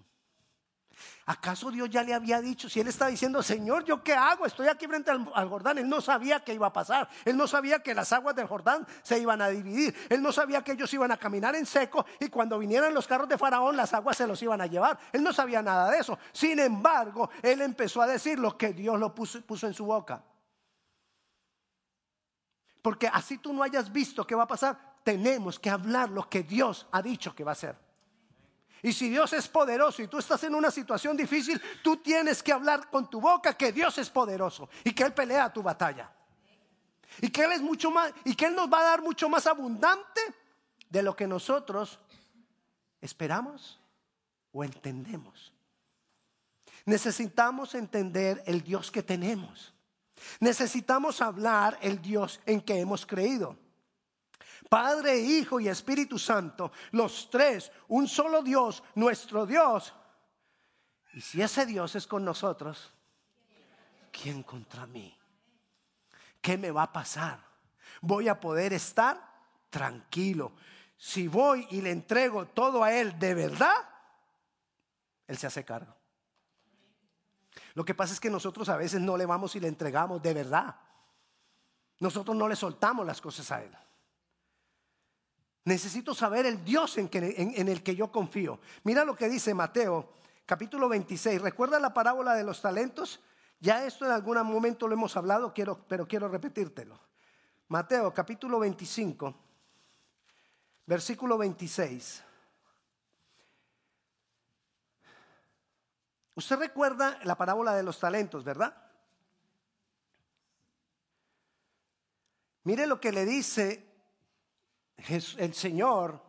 ¿Acaso 1.24 1.70
Dios 1.70 1.88
ya 1.88 2.02
le 2.02 2.12
había 2.12 2.42
dicho? 2.42 2.68
Si 2.68 2.78
él 2.78 2.88
está 2.88 3.06
diciendo, 3.06 3.42
Señor, 3.42 3.84
¿yo 3.84 4.04
qué 4.04 4.12
hago? 4.12 4.44
Estoy 4.44 4.68
aquí 4.68 4.86
frente 4.86 5.10
al, 5.10 5.48
Jordán. 5.48 5.78
Él 5.78 5.88
no 5.88 6.02
sabía 6.02 6.40
qué 6.40 6.52
iba 6.52 6.66
a 6.66 6.72
pasar. 6.72 7.08
Él 7.24 7.36
no 7.36 7.46
sabía 7.46 7.82
que 7.82 7.94
las 7.94 8.12
aguas 8.12 8.36
del 8.36 8.46
Jordán 8.46 8.86
se 9.02 9.18
iban 9.18 9.40
a 9.40 9.48
dividir. 9.48 9.94
Él 10.10 10.20
no 10.20 10.30
sabía 10.30 10.62
que 10.62 10.72
ellos 10.72 10.92
iban 10.92 11.10
a 11.10 11.16
caminar 11.16 11.56
en 11.56 11.64
seco 11.64 12.04
y 12.20 12.28
cuando 12.28 12.58
vinieran 12.58 12.92
los 12.92 13.08
carros 13.08 13.28
de 13.28 13.38
Faraón, 13.38 13.76
las 13.76 13.94
aguas 13.94 14.18
se 14.18 14.26
los 14.26 14.42
iban 14.42 14.60
a 14.60 14.66
llevar. 14.66 14.98
Él 15.12 15.22
no 15.22 15.32
sabía 15.32 15.62
nada 15.62 15.90
de 15.90 15.98
eso. 15.98 16.18
Sin 16.32 16.58
embargo, 16.58 17.30
él 17.40 17.62
empezó 17.62 18.02
a 18.02 18.06
decir 18.06 18.38
lo 18.38 18.58
que 18.58 18.74
Dios 18.74 19.00
lo 19.00 19.14
puso, 19.14 19.40
puso 19.40 19.66
en 19.66 19.74
su 19.74 19.86
boca. 19.86 20.22
Porque 22.82 23.06
así 23.06 23.38
tú 23.38 23.52
no 23.52 23.62
hayas 23.62 23.90
visto 23.90 24.26
qué 24.26 24.34
va 24.34 24.42
a 24.42 24.48
pasar, 24.48 24.96
tenemos 25.04 25.58
que 25.58 25.70
hablar 25.70 26.10
lo 26.10 26.28
que 26.28 26.42
Dios 26.42 26.86
ha 26.90 27.00
dicho 27.00 27.34
que 27.34 27.44
va 27.44 27.52
a 27.52 27.54
hacer. 27.54 27.76
Y 28.82 28.92
si 28.92 29.08
Dios 29.08 29.32
es 29.32 29.46
poderoso 29.46 30.02
y 30.02 30.08
tú 30.08 30.18
estás 30.18 30.42
en 30.42 30.56
una 30.56 30.70
situación 30.70 31.16
difícil, 31.16 31.62
tú 31.84 31.98
tienes 31.98 32.42
que 32.42 32.52
hablar 32.52 32.90
con 32.90 33.08
tu 33.08 33.20
boca 33.20 33.56
que 33.56 33.70
Dios 33.72 33.96
es 33.98 34.10
poderoso 34.10 34.68
y 34.82 34.92
que 34.92 35.04
Él 35.04 35.14
pelea 35.14 35.52
tu 35.52 35.62
batalla. 35.62 36.10
Y 37.20 37.30
que 37.30 37.44
Él 37.44 37.52
es 37.52 37.62
mucho 37.62 37.92
más, 37.92 38.12
y 38.24 38.34
que 38.34 38.46
Él 38.46 38.56
nos 38.56 38.72
va 38.72 38.80
a 38.80 38.84
dar 38.84 39.02
mucho 39.02 39.28
más 39.28 39.46
abundante 39.46 40.20
de 40.90 41.02
lo 41.02 41.14
que 41.14 41.28
nosotros 41.28 42.00
esperamos 43.00 43.80
o 44.50 44.64
entendemos. 44.64 45.52
Necesitamos 46.84 47.76
entender 47.76 48.42
el 48.46 48.62
Dios 48.62 48.90
que 48.90 49.04
tenemos. 49.04 49.72
Necesitamos 50.40 51.20
hablar 51.20 51.78
el 51.82 52.00
Dios 52.00 52.40
en 52.46 52.60
que 52.60 52.78
hemos 52.78 53.06
creído. 53.06 53.56
Padre, 54.68 55.18
Hijo 55.18 55.60
y 55.60 55.68
Espíritu 55.68 56.18
Santo, 56.18 56.72
los 56.92 57.28
tres, 57.30 57.70
un 57.88 58.08
solo 58.08 58.42
Dios, 58.42 58.82
nuestro 58.94 59.44
Dios. 59.44 59.92
Y 61.12 61.20
si 61.20 61.42
ese 61.42 61.66
Dios 61.66 61.94
es 61.94 62.06
con 62.06 62.24
nosotros, 62.24 62.90
¿quién 64.10 64.42
contra 64.42 64.86
mí? 64.86 65.14
¿Qué 66.40 66.56
me 66.56 66.70
va 66.70 66.84
a 66.84 66.92
pasar? 66.92 67.38
Voy 68.00 68.28
a 68.28 68.40
poder 68.40 68.72
estar 68.72 69.20
tranquilo. 69.68 70.52
Si 70.96 71.28
voy 71.28 71.66
y 71.70 71.80
le 71.80 71.90
entrego 71.90 72.46
todo 72.46 72.82
a 72.82 72.92
Él 72.92 73.18
de 73.18 73.34
verdad, 73.34 73.76
Él 75.26 75.36
se 75.36 75.46
hace 75.46 75.64
cargo. 75.64 75.94
Lo 77.74 77.84
que 77.84 77.94
pasa 77.94 78.12
es 78.12 78.20
que 78.20 78.30
nosotros 78.30 78.68
a 78.68 78.76
veces 78.76 79.00
no 79.00 79.16
le 79.16 79.26
vamos 79.26 79.56
y 79.56 79.60
le 79.60 79.68
entregamos 79.68 80.22
de 80.22 80.34
verdad. 80.34 80.76
Nosotros 82.00 82.36
no 82.36 82.48
le 82.48 82.56
soltamos 82.56 83.06
las 83.06 83.20
cosas 83.20 83.50
a 83.52 83.62
Él. 83.62 83.76
Necesito 85.64 86.14
saber 86.14 86.46
el 86.46 86.64
Dios 86.64 86.98
en, 86.98 87.08
el 87.68 87.82
que 87.82 87.94
yo 87.94 88.10
confío. 88.10 88.58
Mira 88.82 89.04
lo 89.04 89.14
que 89.14 89.28
dice 89.28 89.54
Mateo 89.54 90.12
capítulo 90.44 90.88
26. 90.88 91.40
¿Recuerda 91.40 91.78
la 91.78 91.94
parábola 91.94 92.34
de 92.34 92.42
los 92.42 92.60
talentos? 92.60 93.20
Ya 93.60 93.86
esto 93.86 94.04
en 94.04 94.10
algún 94.10 94.42
momento 94.42 94.88
lo 94.88 94.94
hemos 94.94 95.16
hablado, 95.16 95.54
quiero, 95.54 95.86
pero 95.86 96.08
quiero 96.08 96.28
repetírtelo. 96.28 96.98
Mateo 97.68 98.12
capítulo 98.12 98.58
25, 98.58 99.34
versículo 100.84 101.38
26. 101.38 102.24
Usted 106.34 106.56
recuerda 106.56 107.18
la 107.24 107.36
parábola 107.36 107.74
de 107.74 107.82
los 107.82 107.98
talentos, 107.98 108.42
¿verdad? 108.42 108.74
Mire 112.64 112.86
lo 112.86 113.00
que 113.00 113.12
le 113.12 113.24
dice 113.24 113.86
el 115.08 115.54
Señor 115.54 116.20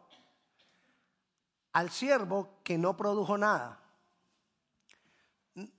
al 1.73 1.89
siervo 1.89 2.59
que 2.63 2.77
no 2.77 2.95
produjo 2.95 3.37
nada. 3.37 3.79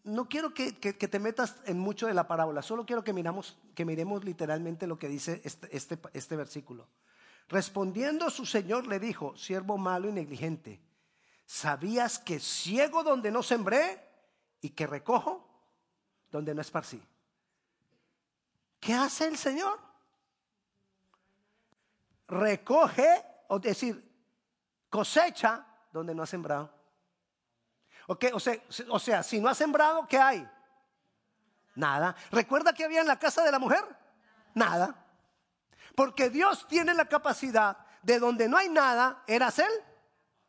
No 0.04 0.28
quiero 0.28 0.54
que, 0.54 0.72
te 0.72 1.18
metas 1.18 1.56
en 1.66 1.78
mucho 1.80 2.06
de 2.06 2.14
la 2.14 2.28
parábola, 2.28 2.62
solo 2.62 2.86
quiero 2.86 3.02
que, 3.02 3.12
miramos, 3.12 3.58
que 3.74 3.84
miremos 3.84 4.24
literalmente 4.24 4.86
lo 4.86 4.98
que 4.98 5.08
dice 5.08 5.40
este, 5.44 5.74
este, 5.76 5.98
este 6.12 6.36
versículo. 6.36 6.86
Respondiendo 7.48 8.30
su 8.30 8.46
Señor 8.46 8.86
le 8.86 9.00
dijo, 9.00 9.36
siervo 9.36 9.76
malo 9.76 10.08
y 10.08 10.12
negligente, 10.12 10.80
¿sabías 11.44 12.20
que 12.20 12.38
ciego 12.38 13.02
donde 13.02 13.32
no 13.32 13.42
sembré 13.42 14.13
y 14.64 14.70
que 14.70 14.86
recojo 14.86 15.46
donde 16.30 16.54
no 16.54 16.62
esparcí? 16.62 17.02
¿Qué 18.80 18.94
hace 18.94 19.26
el 19.26 19.36
Señor? 19.36 19.84
recoge, 22.26 23.24
o 23.48 23.58
decir, 23.58 24.02
cosecha 24.88 25.66
donde 25.92 26.14
no 26.14 26.22
ha 26.22 26.26
sembrado. 26.26 26.72
O, 28.06 28.40
sea, 28.40 28.54
o 28.88 28.98
sea, 28.98 29.22
si 29.22 29.40
no 29.40 29.48
ha 29.48 29.54
sembrado, 29.54 30.06
¿qué 30.06 30.18
hay? 30.18 30.48
Nada. 31.74 32.14
¿Recuerda 32.30 32.72
que 32.72 32.84
había 32.84 33.00
en 33.00 33.06
la 33.06 33.18
casa 33.18 33.42
de 33.42 33.52
la 33.52 33.58
mujer? 33.58 33.84
Nada. 34.54 34.94
Porque 35.94 36.28
Dios 36.28 36.66
tiene 36.68 36.94
la 36.94 37.06
capacidad 37.06 37.78
de 38.02 38.18
donde 38.18 38.48
no 38.48 38.56
hay 38.56 38.68
nada, 38.68 39.22
era 39.26 39.46
hacer 39.46 39.70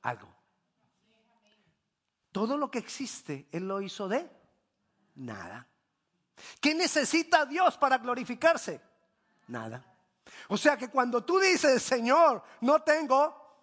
algo. 0.01 0.34
Todo 2.35 2.57
lo 2.57 2.69
que 2.69 2.79
existe, 2.79 3.47
Él 3.49 3.65
lo 3.65 3.79
hizo 3.79 4.09
de 4.09 4.29
nada. 5.15 5.65
¿Qué 6.59 6.75
necesita 6.75 7.45
Dios 7.45 7.77
para 7.77 7.97
glorificarse? 7.97 8.81
Nada. 9.47 9.81
O 10.49 10.57
sea 10.57 10.75
que 10.75 10.89
cuando 10.89 11.23
tú 11.23 11.39
dices, 11.39 11.81
Señor, 11.81 12.43
no 12.59 12.81
tengo 12.81 13.55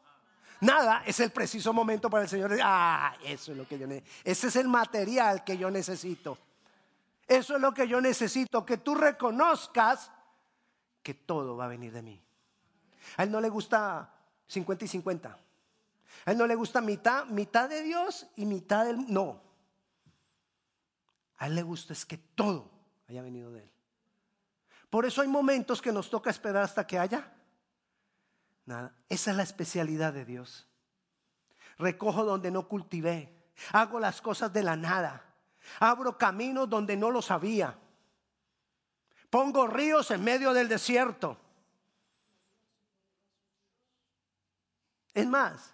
nada, 0.61 1.03
es 1.05 1.21
el 1.21 1.31
preciso 1.33 1.75
momento 1.75 2.09
para 2.09 2.23
el 2.23 2.31
Señor 2.31 2.57
ah, 2.63 3.15
eso 3.23 3.53
es 3.53 3.59
lo 3.59 3.69
que 3.69 3.79
yo 3.79 3.87
necesito. 3.87 4.11
Ese 4.25 4.49
es 4.49 4.57
el 4.57 4.69
material 4.69 5.45
que 5.45 5.59
yo 5.59 5.71
necesito. 5.71 6.39
Eso 7.29 7.57
es 7.57 7.61
lo 7.61 7.75
que 7.75 7.87
yo 7.87 8.01
necesito, 8.01 8.65
que 8.65 8.79
tú 8.79 8.95
reconozcas 8.95 10.11
que 11.03 11.13
todo 11.13 11.59
va 11.59 11.67
a 11.67 11.69
venir 11.69 11.93
de 11.93 12.01
mí. 12.01 12.23
A 13.19 13.25
él 13.25 13.31
no 13.31 13.39
le 13.39 13.51
gusta 13.51 14.15
50 14.47 14.87
y 14.87 14.89
50. 14.89 15.42
A 16.25 16.33
él 16.33 16.39
no 16.39 16.47
le 16.47 16.55
gusta 16.55 16.81
mitad, 16.81 17.27
mitad 17.27 17.69
de 17.69 17.83
Dios 17.83 18.27
y 18.37 18.47
mitad 18.47 18.85
del... 18.85 19.13
No. 19.13 19.43
A 21.39 21.47
él 21.47 21.55
le 21.55 21.63
gusta 21.63 21.93
es 21.93 22.07
que 22.07 22.19
todo 22.19 22.71
haya 23.09 23.23
venido 23.23 23.51
de 23.53 23.65
él. 23.65 23.73
Por 24.91 25.07
eso 25.07 25.23
hay 25.23 25.29
momentos 25.29 25.81
que 25.81 25.93
nos 25.93 26.11
toca 26.11 26.31
esperar 26.31 26.63
hasta 26.65 26.87
que 26.87 26.99
haya 26.99 27.33
nada. 28.67 28.95
Esa 29.09 29.31
es 29.31 29.37
la 29.37 29.43
especialidad 29.43 30.13
de 30.13 30.25
Dios. 30.25 30.69
Recojo 31.79 32.25
donde 32.25 32.51
no 32.51 32.69
cultivé. 32.69 33.35
Hago 33.73 33.99
las 33.99 34.21
cosas 34.21 34.53
de 34.53 34.63
la 34.63 34.77
nada. 34.77 35.25
Abro 35.81 36.19
caminos 36.19 36.69
donde 36.69 36.97
no 36.97 37.11
los 37.11 37.31
había. 37.31 37.79
Pongo 39.31 39.67
ríos 39.67 40.11
en 40.11 40.23
medio 40.23 40.53
del 40.53 40.69
desierto. 40.69 41.39
Es 45.15 45.27
más, 45.27 45.73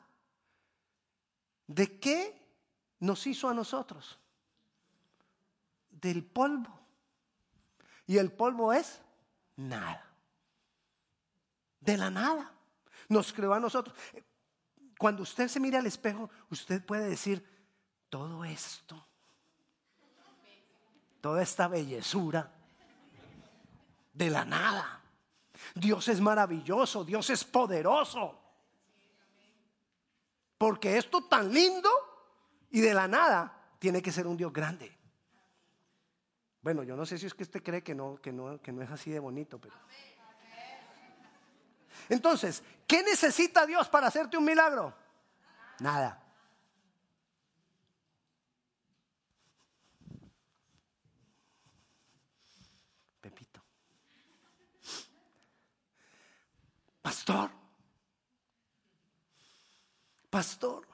¿de 1.69 2.01
qué 2.01 2.35
nos 2.99 3.25
hizo 3.29 3.49
a 3.49 3.55
nosotros? 3.55 4.19
Del 5.91 6.25
polvo. 6.25 6.77
Y 8.07 8.19
el 8.19 8.33
polvo 8.33 8.73
es 8.73 9.01
nada. 9.55 10.05
De 11.79 11.97
la 11.97 12.11
nada. 12.11 12.53
Nos 13.09 13.33
creó 13.33 13.55
a 13.55 13.61
nosotros. 13.61 13.97
Cuando 14.99 15.23
usted 15.23 15.47
se 15.47 15.61
mira 15.61 15.79
al 15.79 15.87
espejo, 15.87 16.29
usted 16.51 16.85
puede 16.85 17.09
decir, 17.09 17.47
todo 18.09 18.45
esto, 18.45 19.07
toda 21.21 21.43
esta 21.43 21.69
bellezura, 21.69 22.51
de 24.13 24.31
la 24.31 24.45
nada. 24.45 25.03
Dios 25.75 26.09
es 26.09 26.21
maravilloso, 26.21 27.05
Dios 27.05 27.31
es 27.31 27.45
poderoso. 27.45 28.48
Porque 30.59 30.99
esto 30.99 31.23
tan 31.23 31.53
lindo 31.53 31.88
y 32.71 32.81
de 32.81 32.93
la 32.93 33.07
nada 33.07 33.77
tiene 33.79 34.03
que 34.03 34.11
ser 34.12 34.27
un 34.27 34.37
Dios 34.37 34.53
grande. 34.53 34.99
Bueno, 36.61 36.83
yo 36.83 36.97
no 36.97 37.07
sé 37.07 37.17
si 37.17 37.27
es 37.27 37.35
que 37.35 37.45
usted 37.45 37.62
cree 37.62 37.83
que 37.83 37.95
no, 37.95 38.17
que 38.17 38.33
no, 38.33 38.61
que 38.61 38.73
no 38.73 38.83
es 38.83 38.91
así 38.91 39.11
de 39.11 39.21
bonito, 39.21 39.61
pero. 39.61 39.75
Entonces, 42.09 42.62
¿qué 42.87 43.03
necesita 43.03 43.65
Dios 43.67 43.88
para 43.88 44.09
hacerte 44.09 44.37
un 44.37 44.45
milagro? 44.45 44.95
Nada. 45.79 46.21
Pepito. 53.21 53.62
Pastor. 57.00 57.58
Pastor. 60.30 60.87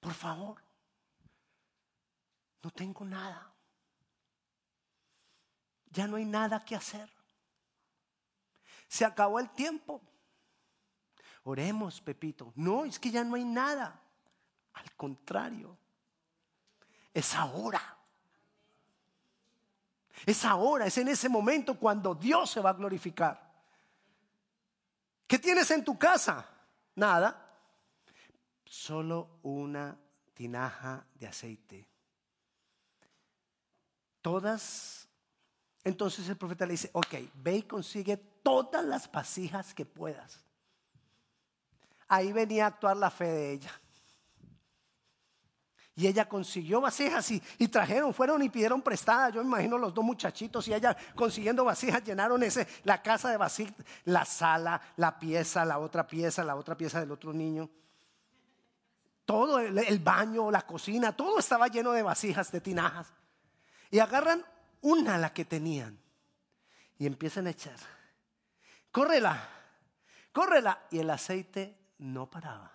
Por 0.00 0.14
favor. 0.14 0.62
No 2.62 2.70
tengo 2.70 3.04
nada. 3.04 3.52
Ya 5.90 6.06
no 6.06 6.16
hay 6.16 6.24
nada 6.24 6.64
que 6.64 6.74
hacer. 6.74 7.10
Se 8.88 9.04
acabó 9.04 9.38
el 9.38 9.50
tiempo. 9.50 10.02
Oremos, 11.44 12.00
Pepito. 12.00 12.52
No, 12.56 12.84
es 12.84 12.98
que 12.98 13.10
ya 13.10 13.22
no 13.22 13.34
hay 13.34 13.44
nada. 13.44 14.00
Al 14.72 14.92
contrario, 14.94 15.76
es 17.12 17.34
ahora. 17.34 17.96
Es 20.26 20.44
ahora, 20.44 20.86
es 20.86 20.96
en 20.98 21.08
ese 21.08 21.28
momento 21.28 21.78
cuando 21.78 22.14
Dios 22.14 22.50
se 22.50 22.60
va 22.60 22.70
a 22.70 22.74
glorificar. 22.74 23.43
¿Qué 25.26 25.38
tienes 25.38 25.70
en 25.70 25.84
tu 25.84 25.98
casa? 25.98 26.48
Nada. 26.94 27.40
Solo 28.64 29.38
una 29.42 29.96
tinaja 30.34 31.06
de 31.14 31.26
aceite. 31.26 31.88
Todas. 34.20 35.08
Entonces 35.82 36.28
el 36.28 36.36
profeta 36.36 36.66
le 36.66 36.72
dice, 36.72 36.90
ok, 36.92 37.14
ve 37.34 37.56
y 37.56 37.62
consigue 37.62 38.16
todas 38.16 38.84
las 38.84 39.10
vasijas 39.10 39.74
que 39.74 39.84
puedas. 39.84 40.44
Ahí 42.08 42.32
venía 42.32 42.64
a 42.64 42.68
actuar 42.68 42.96
la 42.96 43.10
fe 43.10 43.26
de 43.26 43.52
ella. 43.52 43.80
Y 45.96 46.08
ella 46.08 46.28
consiguió 46.28 46.80
vasijas 46.80 47.30
y, 47.30 47.68
trajeron, 47.68 48.12
fueron 48.12 48.42
y 48.42 48.48
pidieron 48.48 48.82
prestadas. 48.82 49.32
Yo 49.32 49.42
me 49.42 49.48
imagino 49.48 49.78
los 49.78 49.94
dos 49.94 50.04
muchachitos 50.04 50.66
y 50.66 50.74
ella 50.74 50.96
consiguiendo 51.14 51.64
vasijas 51.64 52.02
llenaron 52.02 52.42
ese, 52.42 52.66
la 52.82 53.00
casa 53.00 53.30
de 53.30 53.36
vasijas, 53.36 53.74
la 54.04 54.24
sala, 54.24 54.80
la 54.96 55.18
pieza, 55.18 55.64
la 55.64 55.78
otra 55.78 56.06
pieza, 56.06 56.42
la 56.42 56.56
otra 56.56 56.76
pieza 56.76 56.98
del 56.98 57.12
otro 57.12 57.32
niño. 57.32 57.70
Todo 59.24 59.60
el, 59.60 59.78
el 59.78 59.98
baño, 60.00 60.50
la 60.50 60.62
cocina, 60.62 61.16
todo 61.16 61.38
estaba 61.38 61.68
lleno 61.68 61.92
de 61.92 62.02
vasijas, 62.02 62.50
de 62.50 62.60
tinajas. 62.60 63.12
Y 63.90 64.00
agarran 64.00 64.44
una 64.80 65.16
la 65.16 65.32
que 65.32 65.44
tenían 65.44 65.96
y 66.98 67.06
empiezan 67.06 67.46
a 67.46 67.50
echar. 67.50 67.78
Córrela, 68.90 69.48
córrela. 70.32 70.86
Y 70.90 70.98
el 70.98 71.10
aceite 71.10 71.78
no 71.98 72.28
paraba. 72.28 72.72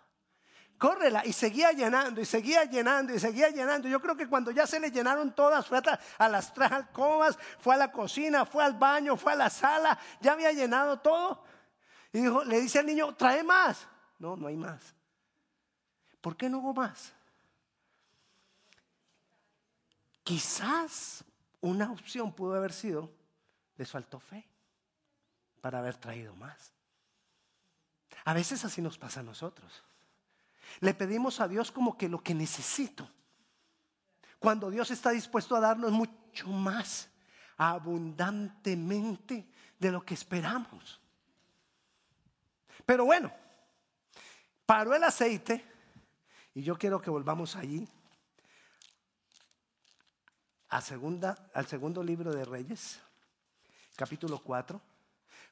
Córrela 0.79 1.25
y 1.25 1.33
seguía 1.33 1.74
llenando 1.74 2.21
y 2.21 2.25
seguía 2.25 2.63
llenando 2.63 3.13
y 3.13 3.19
seguía 3.19 3.50
llenando. 3.50 3.89
Yo 3.89 4.01
creo 4.01 4.15
que 4.15 4.29
cuando 4.29 4.50
ya 4.50 4.65
se 4.65 4.79
le 4.79 4.89
llenaron 4.89 5.36
todas, 5.36 5.67
fue 5.67 5.81
a, 6.17 6.29
las 6.29 6.53
tres 6.53 6.71
alcobas, 6.71 7.38
fue 7.59 7.75
a 7.75 7.77
la 7.77 7.91
cocina, 7.91 8.45
fue 8.45 8.63
al 8.63 8.75
baño, 8.75 9.17
fue 9.17 9.34
a 9.34 9.36
la 9.36 9.49
sala, 9.49 9.99
ya 10.21 10.32
había 10.32 10.53
llenado 10.53 10.97
todo. 11.01 11.43
Y 12.13 12.21
dijo, 12.21 12.45
le 12.45 12.62
dice 12.62 12.80
al 12.80 12.86
niño, 12.86 13.13
trae 13.13 13.43
más. 13.43 13.86
No, 14.19 14.38
no 14.38 14.47
hay 14.47 14.56
más. 14.56 14.95
¿Por 16.21 16.38
qué 16.38 16.49
no 16.49 16.60
hubo 16.60 16.73
más? 16.73 17.12
Quizás 20.23 21.25
una 21.60 21.91
opción 21.91 22.32
pudo 22.34 22.56
haber 22.56 22.71
sido, 22.71 23.12
les 23.75 23.91
faltó 23.91 24.21
fe 24.21 24.47
para 25.60 25.80
haber 25.80 25.97
traído 25.97 26.34
más. 26.38 26.71
A 28.23 28.34
veces 28.34 28.63
así 28.63 28.82
nos 28.82 28.97
pasa 28.97 29.19
a 29.19 29.23
nosotros. 29.23 29.84
Le 30.79 30.93
pedimos 30.93 31.39
a 31.39 31.47
Dios 31.47 31.71
como 31.71 31.97
que 31.97 32.10
lo 32.10 32.21
que 32.23 32.34
necesito. 32.34 33.10
Cuando 34.39 34.69
Dios 34.69 34.91
está 34.91 35.12
dispuesto 35.12 35.55
a 35.55 35.60
darnos 35.60 35.91
mucho 35.91 36.47
más 36.47 37.10
abundantemente 37.58 39.51
de 39.77 39.91
lo 39.91 40.01
que 40.01 40.13
esperamos. 40.13 41.01
Pero 42.86 43.05
bueno, 43.05 43.32
paró 44.65 44.95
el 44.95 45.03
aceite 45.03 45.63
y 46.53 46.63
yo 46.63 46.77
quiero 46.77 47.01
que 47.01 47.10
volvamos 47.10 47.55
allí 47.55 47.88
a 50.69 50.82
segunda, 50.82 51.49
al 51.53 51.67
segundo 51.67 52.03
libro 52.03 52.32
de 52.32 52.45
Reyes, 52.45 52.99
capítulo 53.95 54.39
4. 54.41 54.79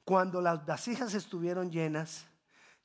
Cuando 0.06 0.40
las 0.42 0.66
vasijas 0.66 1.14
estuvieron 1.14 1.72
llenas, 1.72 2.26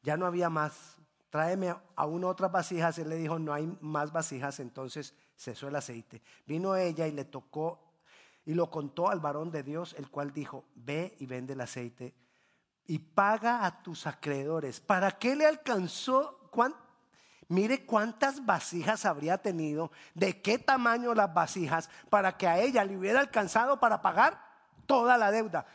ya 0.03 0.16
no 0.16 0.27
había 0.27 0.51
más 0.51 0.97
tráeme 1.33 1.75
a 1.97 2.05
una 2.05 2.27
otras 2.29 2.53
vasijas. 2.53 2.99
Él 2.99 3.09
le 3.09 3.16
dijo, 3.16 3.38
no 3.38 3.55
hay 3.55 3.66
más 3.81 4.12
vasijas, 4.12 4.61
entonces 4.61 5.14
cesó 5.35 5.66
el 5.66 5.77
aceite. 5.77 6.23
Vino 6.47 6.77
ella 6.77 7.07
y 7.07 7.12
le 7.12 7.25
tocó 7.25 7.81
y 8.45 8.53
lo 8.53 8.71
contó 8.71 9.09
al 9.09 9.21
varón 9.21 9.51
de 9.51 9.62
Dios, 9.62 9.95
el 9.95 10.11
cual 10.11 10.35
dijo, 10.35 10.66
ve 10.75 11.16
y 11.21 11.27
vende 11.27 11.55
el 11.55 11.62
aceite 11.62 12.14
y 12.87 12.99
paga 12.99 13.64
a 13.64 13.83
tus 13.83 14.07
acreedores. 14.07 14.79
¿Para 14.81 15.12
qué 15.12 15.35
le 15.35 15.47
alcanzó? 15.47 16.38
Mire 17.49 17.87
cuántas 17.87 18.45
vasijas 18.45 19.07
habría 19.07 19.38
tenido, 19.38 19.90
de 20.12 20.42
qué 20.42 20.59
tamaño 20.59 21.14
las 21.14 21.33
vasijas, 21.33 21.88
para 22.11 22.37
que 22.37 22.47
a 22.47 22.59
ella 22.59 22.85
le 22.85 22.99
hubiera 22.99 23.21
alcanzado 23.21 23.81
para 23.81 24.03
pagar 24.03 24.38
toda 24.85 25.16
la 25.16 25.31
deuda. 25.31 25.66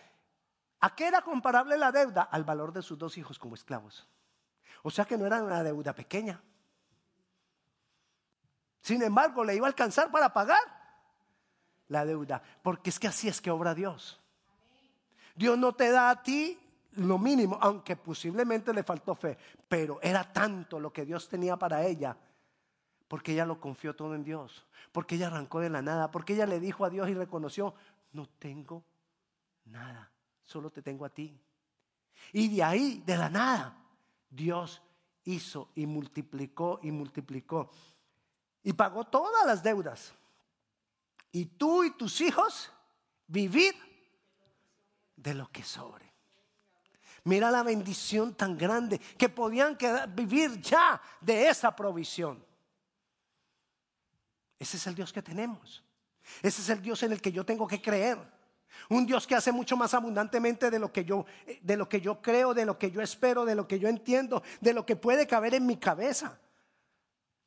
¿A 0.80 0.94
qué 0.96 1.08
era 1.08 1.24
comparable 1.24 1.78
la 1.78 1.92
deuda? 1.92 2.22
Al 2.22 2.44
valor 2.44 2.74
de 2.74 2.84
sus 2.84 3.00
dos 3.00 3.18
hijos 3.18 3.40
como 3.40 3.56
esclavos. 3.56 4.08
O 4.84 4.90
sea 4.90 5.06
que 5.06 5.18
no 5.18 5.26
era 5.26 5.42
una 5.42 5.64
deuda 5.64 5.94
pequeña. 5.94 6.42
Sin 8.82 9.02
embargo, 9.02 9.44
le 9.44 9.56
iba 9.56 9.68
a 9.68 9.70
alcanzar 9.70 10.12
para 10.12 10.32
pagar 10.32 10.60
la 11.90 12.06
deuda. 12.06 12.42
Porque 12.62 12.90
es 12.90 13.00
que 13.00 13.08
así 13.08 13.28
es 13.28 13.42
que 13.42 13.52
obra 13.52 13.76
Dios. 13.76 14.20
Dios 15.36 15.58
no 15.58 15.74
te 15.74 15.92
da 15.92 16.10
a 16.10 16.24
ti 16.24 16.60
lo 16.94 17.18
mínimo, 17.18 17.58
aunque 17.62 17.96
posiblemente 17.96 18.74
le 18.74 18.84
faltó 18.84 19.14
fe, 19.14 19.38
pero 19.68 20.00
era 20.02 20.24
tanto 20.32 20.80
lo 20.80 20.92
que 20.92 21.06
Dios 21.06 21.30
tenía 21.30 21.56
para 21.56 21.86
ella, 21.86 22.18
porque 23.08 23.34
ella 23.34 23.46
lo 23.46 23.60
confió 23.60 23.96
todo 23.96 24.16
en 24.16 24.24
Dios, 24.24 24.66
porque 24.92 25.16
ella 25.16 25.28
arrancó 25.28 25.60
de 25.60 25.70
la 25.70 25.82
nada, 25.82 26.10
porque 26.10 26.34
ella 26.34 26.48
le 26.48 26.60
dijo 26.60 26.86
a 26.86 26.90
Dios 26.90 27.08
y 27.10 27.14
reconoció, 27.14 27.76
no 28.14 28.28
tengo 28.40 28.84
nada, 29.66 30.10
solo 30.44 30.72
te 30.72 30.82
tengo 30.82 31.06
a 31.06 31.10
ti. 31.10 31.40
Y 32.34 32.56
de 32.56 32.64
ahí, 32.64 33.04
de 33.06 33.16
la 33.16 33.30
nada, 33.30 33.78
Dios 34.30 34.82
hizo 35.24 35.70
y 35.76 35.86
multiplicó 35.86 36.80
y 36.84 36.92
multiplicó. 36.92 37.70
Y 38.64 38.74
pagó 38.74 39.06
todas 39.06 39.46
las 39.46 39.64
deudas. 39.64 40.14
Y 41.32 41.46
tú 41.46 41.84
y 41.84 41.92
tus 41.92 42.22
hijos 42.22 42.72
vivir 43.28 43.76
de 45.16 45.34
lo 45.34 45.52
que 45.52 45.64
sobre. 45.64 46.08
Mira 47.26 47.52
la 47.52 47.64
bendición 47.64 48.36
tan 48.36 48.58
grande 48.58 49.00
que 49.00 49.28
podían 49.28 49.78
vivir 50.16 50.62
ya 50.62 51.02
de 51.20 51.50
esa 51.50 51.76
provisión. 51.76 52.44
Ese 54.58 54.78
es 54.78 54.88
el 54.88 54.96
Dios 54.96 55.12
que 55.12 55.22
tenemos. 55.22 55.84
Ese 56.42 56.62
es 56.62 56.70
el 56.70 56.82
Dios 56.82 57.04
en 57.04 57.12
el 57.12 57.22
que 57.22 57.32
yo 57.32 57.46
tengo 57.46 57.68
que 57.68 57.82
creer. 57.82 58.37
Un 58.90 59.06
Dios 59.06 59.28
que 59.28 59.36
hace 59.36 59.52
mucho 59.52 59.76
más 59.76 59.94
abundantemente 59.94 60.70
de 60.70 60.80
lo 60.80 60.92
que 60.92 61.06
yo, 61.06 61.26
de 61.62 61.78
lo 61.78 61.90
que 61.90 62.02
yo 62.02 62.22
creo, 62.22 62.54
de 62.54 62.66
lo 62.66 62.78
que 62.78 62.92
yo 62.92 63.02
espero, 63.02 63.46
de 63.46 63.56
lo 63.56 63.68
que 63.68 63.80
yo 63.80 63.88
entiendo, 63.88 64.44
de 64.62 64.74
lo 64.74 64.86
que 64.86 64.96
puede 64.96 65.28
caber 65.28 65.54
en 65.54 65.66
mi 65.66 65.78
cabeza. 65.78 66.40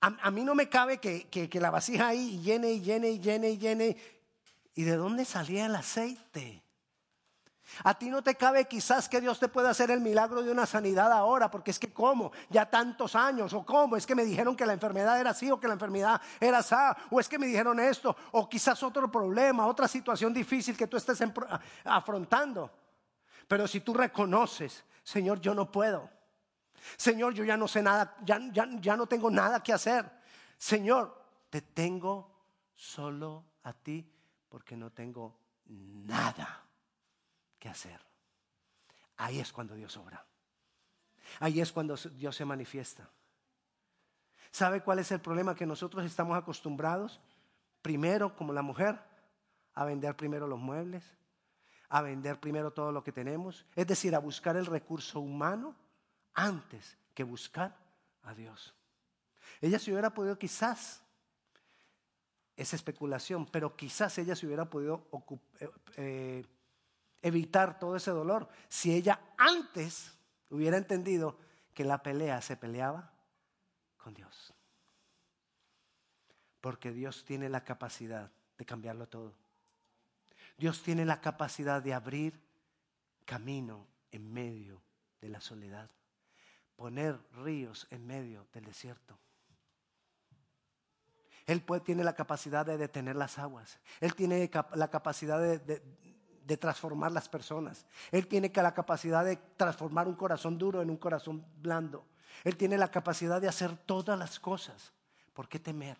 A, 0.02 0.30
mí 0.30 0.44
no 0.44 0.54
me 0.54 0.68
cabe 0.68 0.98
que, 0.98 1.28
que 1.28 1.60
la 1.60 1.70
vasija 1.70 2.08
ahí 2.08 2.40
llene 2.40 2.72
y 2.72 2.80
llene 2.80 3.10
y 3.10 3.18
llene 3.20 3.50
y 3.50 3.58
llene. 3.58 3.96
¿Y 4.74 4.84
de 4.84 4.96
dónde 4.96 5.26
salía 5.26 5.66
el 5.66 5.74
aceite? 5.76 6.62
A 7.84 7.94
ti 7.94 8.10
no 8.10 8.22
te 8.22 8.34
cabe 8.34 8.66
quizás 8.66 9.08
que 9.08 9.20
Dios 9.20 9.38
te 9.38 9.48
pueda 9.48 9.70
hacer 9.70 9.90
el 9.90 10.00
milagro 10.00 10.42
de 10.42 10.50
una 10.50 10.66
sanidad 10.66 11.12
ahora, 11.12 11.50
porque 11.50 11.70
es 11.70 11.78
que 11.78 11.92
como, 11.92 12.32
ya 12.48 12.66
tantos 12.66 13.14
años, 13.14 13.52
o 13.52 13.64
cómo, 13.64 13.96
es 13.96 14.06
que 14.06 14.14
me 14.14 14.24
dijeron 14.24 14.56
que 14.56 14.66
la 14.66 14.72
enfermedad 14.72 15.20
era 15.20 15.30
así, 15.30 15.50
o 15.50 15.58
que 15.58 15.66
la 15.66 15.74
enfermedad 15.74 16.20
era 16.40 16.58
así, 16.58 16.74
o 17.10 17.20
es 17.20 17.28
que 17.28 17.38
me 17.38 17.46
dijeron 17.46 17.80
esto, 17.80 18.14
o 18.32 18.48
quizás 18.48 18.82
otro 18.82 19.10
problema, 19.10 19.66
otra 19.66 19.88
situación 19.88 20.32
difícil 20.32 20.76
que 20.76 20.86
tú 20.86 20.96
estés 20.96 21.22
afrontando. 21.84 22.70
Pero 23.48 23.66
si 23.66 23.80
tú 23.80 23.94
reconoces, 23.94 24.84
Señor, 25.02 25.40
yo 25.40 25.54
no 25.54 25.70
puedo, 25.70 26.08
Señor, 26.96 27.34
yo 27.34 27.44
ya 27.44 27.56
no 27.56 27.68
sé 27.68 27.82
nada, 27.82 28.16
ya, 28.24 28.40
ya, 28.52 28.68
ya 28.80 28.96
no 28.96 29.06
tengo 29.06 29.30
nada 29.30 29.62
que 29.62 29.72
hacer. 29.72 30.10
Señor, 30.56 31.24
te 31.50 31.62
tengo 31.62 32.30
solo 32.74 33.44
a 33.64 33.72
ti 33.72 34.10
porque 34.48 34.76
no 34.76 34.90
tengo 34.90 35.36
nada 35.66 36.64
que 37.60 37.68
hacer. 37.68 38.00
Ahí 39.16 39.38
es 39.38 39.52
cuando 39.52 39.74
Dios 39.74 39.96
obra. 39.96 40.26
Ahí 41.38 41.60
es 41.60 41.70
cuando 41.70 41.94
Dios 41.96 42.34
se 42.34 42.44
manifiesta. 42.44 43.08
¿Sabe 44.50 44.82
cuál 44.82 44.98
es 44.98 45.12
el 45.12 45.20
problema? 45.20 45.54
Que 45.54 45.66
nosotros 45.66 46.04
estamos 46.04 46.36
acostumbrados, 46.36 47.20
primero, 47.82 48.34
como 48.34 48.52
la 48.52 48.62
mujer, 48.62 48.98
a 49.74 49.84
vender 49.84 50.16
primero 50.16 50.48
los 50.48 50.58
muebles, 50.58 51.04
a 51.88 52.02
vender 52.02 52.40
primero 52.40 52.72
todo 52.72 52.90
lo 52.90 53.04
que 53.04 53.12
tenemos, 53.12 53.64
es 53.76 53.86
decir, 53.86 54.14
a 54.14 54.18
buscar 54.18 54.56
el 54.56 54.66
recurso 54.66 55.20
humano 55.20 55.76
antes 56.34 56.96
que 57.14 57.22
buscar 57.22 57.76
a 58.22 58.34
Dios. 58.34 58.74
Ella 59.60 59.78
se 59.78 59.90
hubiera 59.90 60.10
podido 60.10 60.38
quizás, 60.38 61.02
es 62.56 62.74
especulación, 62.74 63.46
pero 63.46 63.76
quizás 63.76 64.18
ella 64.18 64.34
se 64.34 64.46
hubiera 64.46 64.64
podido 64.64 65.06
eh, 65.60 65.70
eh, 65.96 66.46
evitar 67.22 67.78
todo 67.78 67.96
ese 67.96 68.10
dolor 68.10 68.48
si 68.68 68.94
ella 68.94 69.20
antes 69.36 70.16
hubiera 70.48 70.76
entendido 70.76 71.38
que 71.74 71.84
la 71.84 72.02
pelea 72.02 72.40
se 72.42 72.56
peleaba 72.56 73.12
con 73.96 74.14
Dios. 74.14 74.54
Porque 76.60 76.92
Dios 76.92 77.24
tiene 77.24 77.48
la 77.48 77.64
capacidad 77.64 78.30
de 78.58 78.66
cambiarlo 78.66 79.08
todo. 79.08 79.34
Dios 80.58 80.82
tiene 80.82 81.06
la 81.06 81.20
capacidad 81.20 81.82
de 81.82 81.94
abrir 81.94 82.38
camino 83.24 83.86
en 84.10 84.30
medio 84.30 84.82
de 85.20 85.30
la 85.30 85.40
soledad. 85.40 85.90
Poner 86.76 87.18
ríos 87.32 87.86
en 87.90 88.06
medio 88.06 88.46
del 88.52 88.64
desierto. 88.64 89.18
Él 91.46 91.64
tiene 91.84 92.04
la 92.04 92.14
capacidad 92.14 92.64
de 92.64 92.76
detener 92.76 93.16
las 93.16 93.38
aguas. 93.38 93.80
Él 94.00 94.14
tiene 94.14 94.50
la 94.74 94.88
capacidad 94.88 95.40
de, 95.40 95.82
transformar 96.56 97.12
las 97.12 97.28
personas. 97.28 97.86
Él 98.10 98.26
tiene 98.26 98.50
la 98.54 98.74
capacidad 98.74 99.24
de 99.24 99.36
transformar 99.56 100.08
un 100.08 100.14
corazón 100.14 100.58
duro 100.58 100.82
en 100.82 100.90
un 100.90 100.96
corazón 100.96 101.44
blando. 101.60 102.06
Él 102.44 102.56
tiene 102.56 102.78
la 102.78 102.90
capacidad 102.90 103.40
de 103.40 103.48
hacer 103.48 103.76
todas 103.76 104.18
las 104.18 104.38
cosas. 104.40 104.92
¿Por 105.32 105.48
qué 105.48 105.58
temer? 105.58 105.96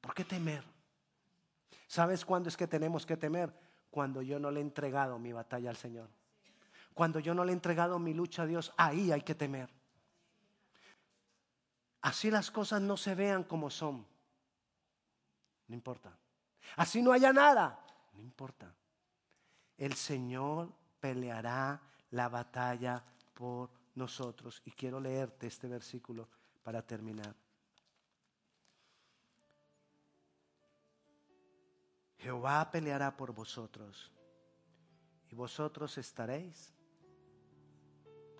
¿Por 0.00 0.14
qué 0.14 0.24
temer? 0.24 0.64
¿Sabes 1.86 2.24
cuándo 2.24 2.48
es 2.48 2.56
que 2.56 2.66
tenemos 2.66 3.06
que 3.06 3.16
temer? 3.16 3.52
Cuando 3.90 4.22
yo 4.22 4.38
no 4.38 4.50
le 4.50 4.60
he 4.60 4.62
entregado 4.62 5.18
mi 5.18 5.32
batalla 5.32 5.70
al 5.70 5.76
Señor. 5.76 6.08
Cuando 6.94 7.20
yo 7.20 7.34
no 7.34 7.44
le 7.44 7.52
he 7.52 7.54
entregado 7.54 7.98
mi 7.98 8.14
lucha 8.14 8.42
a 8.42 8.46
Dios, 8.46 8.72
ahí 8.76 9.12
hay 9.12 9.22
que 9.22 9.34
temer. 9.34 9.70
Así 12.00 12.30
las 12.30 12.50
cosas 12.50 12.80
no 12.80 12.96
se 12.96 13.14
vean 13.14 13.44
como 13.44 13.70
son. 13.70 14.06
No 15.66 15.74
importa. 15.74 16.16
Así 16.76 17.02
no 17.02 17.12
haya 17.12 17.32
nada. 17.32 17.78
No 18.18 18.24
importa. 18.24 18.74
El 19.76 19.94
Señor 19.94 20.72
peleará 21.00 21.80
la 22.10 22.28
batalla 22.28 23.02
por 23.32 23.70
nosotros. 23.94 24.60
Y 24.64 24.72
quiero 24.72 24.98
leerte 25.00 25.46
este 25.46 25.68
versículo 25.68 26.28
para 26.64 26.82
terminar. 26.82 27.34
Jehová 32.18 32.68
peleará 32.72 33.16
por 33.16 33.32
vosotros 33.32 34.10
y 35.30 35.36
vosotros 35.36 35.96
estaréis. 35.96 36.74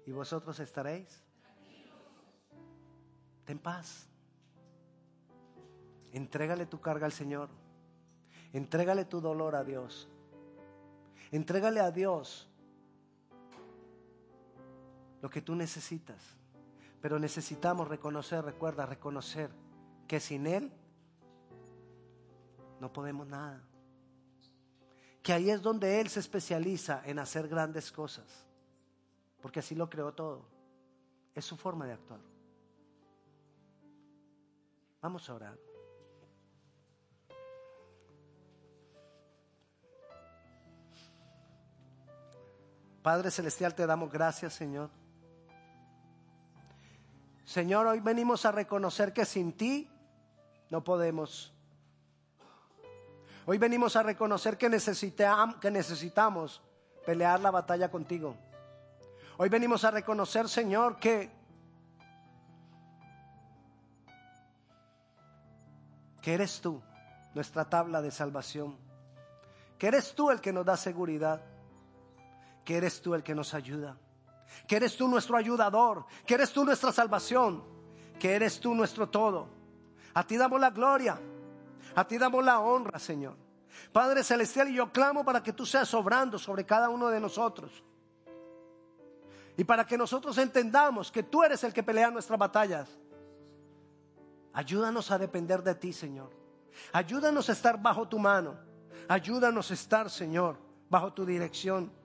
¿Y 0.04 0.10
vosotros 0.10 0.58
estaréis? 0.58 1.22
Ten 3.44 3.60
paz. 3.60 4.08
Entrégale 6.12 6.66
tu 6.66 6.80
carga 6.80 7.06
al 7.06 7.12
Señor. 7.12 7.48
Entrégale 8.52 9.04
tu 9.04 9.20
dolor 9.20 9.54
a 9.54 9.64
Dios. 9.64 10.08
Entrégale 11.30 11.80
a 11.80 11.90
Dios 11.90 12.48
lo 15.20 15.28
que 15.28 15.42
tú 15.42 15.54
necesitas. 15.54 16.22
Pero 17.00 17.18
necesitamos 17.18 17.88
reconocer, 17.88 18.44
recuerda, 18.44 18.86
reconocer 18.86 19.50
que 20.06 20.20
sin 20.20 20.46
Él 20.46 20.72
no 22.80 22.92
podemos 22.92 23.26
nada. 23.26 23.62
Que 25.22 25.32
ahí 25.32 25.50
es 25.50 25.62
donde 25.62 26.00
Él 26.00 26.08
se 26.08 26.20
especializa 26.20 27.02
en 27.04 27.18
hacer 27.18 27.48
grandes 27.48 27.92
cosas. 27.92 28.46
Porque 29.40 29.60
así 29.60 29.74
lo 29.74 29.88
creó 29.88 30.12
todo. 30.12 30.46
Es 31.34 31.44
su 31.44 31.56
forma 31.56 31.86
de 31.86 31.92
actuar. 31.92 32.20
Vamos 35.00 35.28
a 35.28 35.34
orar. 35.34 35.58
Padre 43.02 43.30
Celestial, 43.30 43.74
te 43.74 43.86
damos 43.86 44.10
gracias, 44.10 44.54
Señor. 44.54 44.90
Señor, 47.44 47.86
hoy 47.86 48.00
venimos 48.00 48.44
a 48.44 48.52
reconocer 48.52 49.12
que 49.12 49.24
sin 49.24 49.52
ti 49.52 49.90
no 50.68 50.84
podemos. 50.84 51.52
Hoy 53.46 53.56
venimos 53.56 53.96
a 53.96 54.02
reconocer 54.02 54.58
que, 54.58 54.68
necesitamos 54.68 56.60
pelear 57.06 57.40
la 57.40 57.50
batalla 57.50 57.90
contigo. 57.90 58.36
Hoy 59.38 59.48
venimos 59.48 59.84
a 59.84 59.90
reconocer, 59.90 60.48
Señor, 60.48 60.98
que, 60.98 61.30
que 66.20 66.34
eres 66.34 66.60
tú, 66.60 66.82
nuestra 67.32 67.64
tabla 67.64 68.02
de 68.02 68.10
salvación. 68.10 68.76
Que 69.78 69.86
eres 69.86 70.14
tú 70.14 70.30
el 70.30 70.42
que 70.42 70.52
nos 70.52 70.66
da 70.66 70.76
seguridad 70.76 71.40
que 72.68 72.76
eres 72.76 73.00
tú 73.00 73.14
el 73.14 73.22
que 73.22 73.34
nos 73.34 73.54
ayuda, 73.54 73.96
que 74.66 74.76
eres 74.76 74.94
tú 74.94 75.08
nuestro 75.08 75.38
ayudador, 75.38 76.04
que 76.26 76.34
eres 76.34 76.52
tú 76.52 76.66
nuestra 76.66 76.92
salvación, 76.92 77.64
que 78.20 78.34
eres 78.34 78.60
tú 78.60 78.74
nuestro 78.74 79.08
todo. 79.08 79.48
A 80.12 80.22
ti 80.26 80.36
damos 80.36 80.60
la 80.60 80.68
gloria, 80.68 81.18
a 81.94 82.06
ti 82.06 82.18
damos 82.18 82.44
la 82.44 82.60
honra, 82.60 82.98
Señor. 82.98 83.36
Padre 83.90 84.22
Celestial, 84.22 84.68
y 84.68 84.74
yo 84.74 84.92
clamo 84.92 85.24
para 85.24 85.42
que 85.42 85.54
tú 85.54 85.64
seas 85.64 85.94
obrando 85.94 86.38
sobre 86.38 86.66
cada 86.66 86.90
uno 86.90 87.08
de 87.08 87.18
nosotros. 87.18 87.82
Y 89.56 89.64
para 89.64 89.86
que 89.86 89.96
nosotros 89.96 90.36
entendamos 90.36 91.10
que 91.10 91.22
tú 91.22 91.42
eres 91.42 91.64
el 91.64 91.72
que 91.72 91.82
pelea 91.82 92.10
nuestras 92.10 92.38
batallas. 92.38 92.90
Ayúdanos 94.52 95.10
a 95.10 95.16
depender 95.16 95.62
de 95.62 95.74
ti, 95.74 95.94
Señor. 95.94 96.36
Ayúdanos 96.92 97.48
a 97.48 97.52
estar 97.52 97.80
bajo 97.80 98.06
tu 98.06 98.18
mano. 98.18 98.58
Ayúdanos 99.08 99.70
a 99.70 99.74
estar, 99.74 100.10
Señor, 100.10 100.58
bajo 100.90 101.14
tu 101.14 101.24
dirección. 101.24 101.96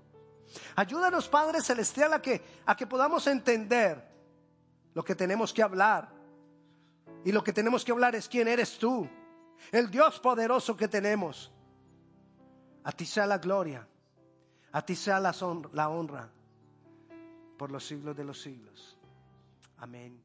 Ayúdanos, 0.75 1.27
Padre 1.27 1.61
Celestial, 1.61 2.13
a 2.13 2.21
que, 2.21 2.41
a 2.65 2.75
que 2.75 2.87
podamos 2.87 3.25
entender 3.27 4.13
lo 4.93 5.03
que 5.03 5.15
tenemos 5.15 5.53
que 5.53 5.63
hablar. 5.63 6.09
Y 7.25 7.31
lo 7.31 7.43
que 7.43 7.53
tenemos 7.53 7.83
que 7.83 7.91
hablar 7.91 8.15
es 8.15 8.27
quién 8.27 8.47
eres 8.47 8.77
tú, 8.77 9.07
el 9.71 9.89
Dios 9.89 10.19
poderoso 10.19 10.75
que 10.75 10.87
tenemos. 10.87 11.51
A 12.83 12.91
ti 12.91 13.05
sea 13.05 13.25
la 13.25 13.37
gloria, 13.37 13.87
a 14.71 14.85
ti 14.85 14.95
sea 14.95 15.19
la, 15.19 15.31
honra 15.89 16.29
por 17.57 17.71
los 17.71 17.85
siglos 17.85 18.15
de 18.15 18.25
los 18.25 18.41
siglos. 18.41 18.97
Amén. 19.77 20.22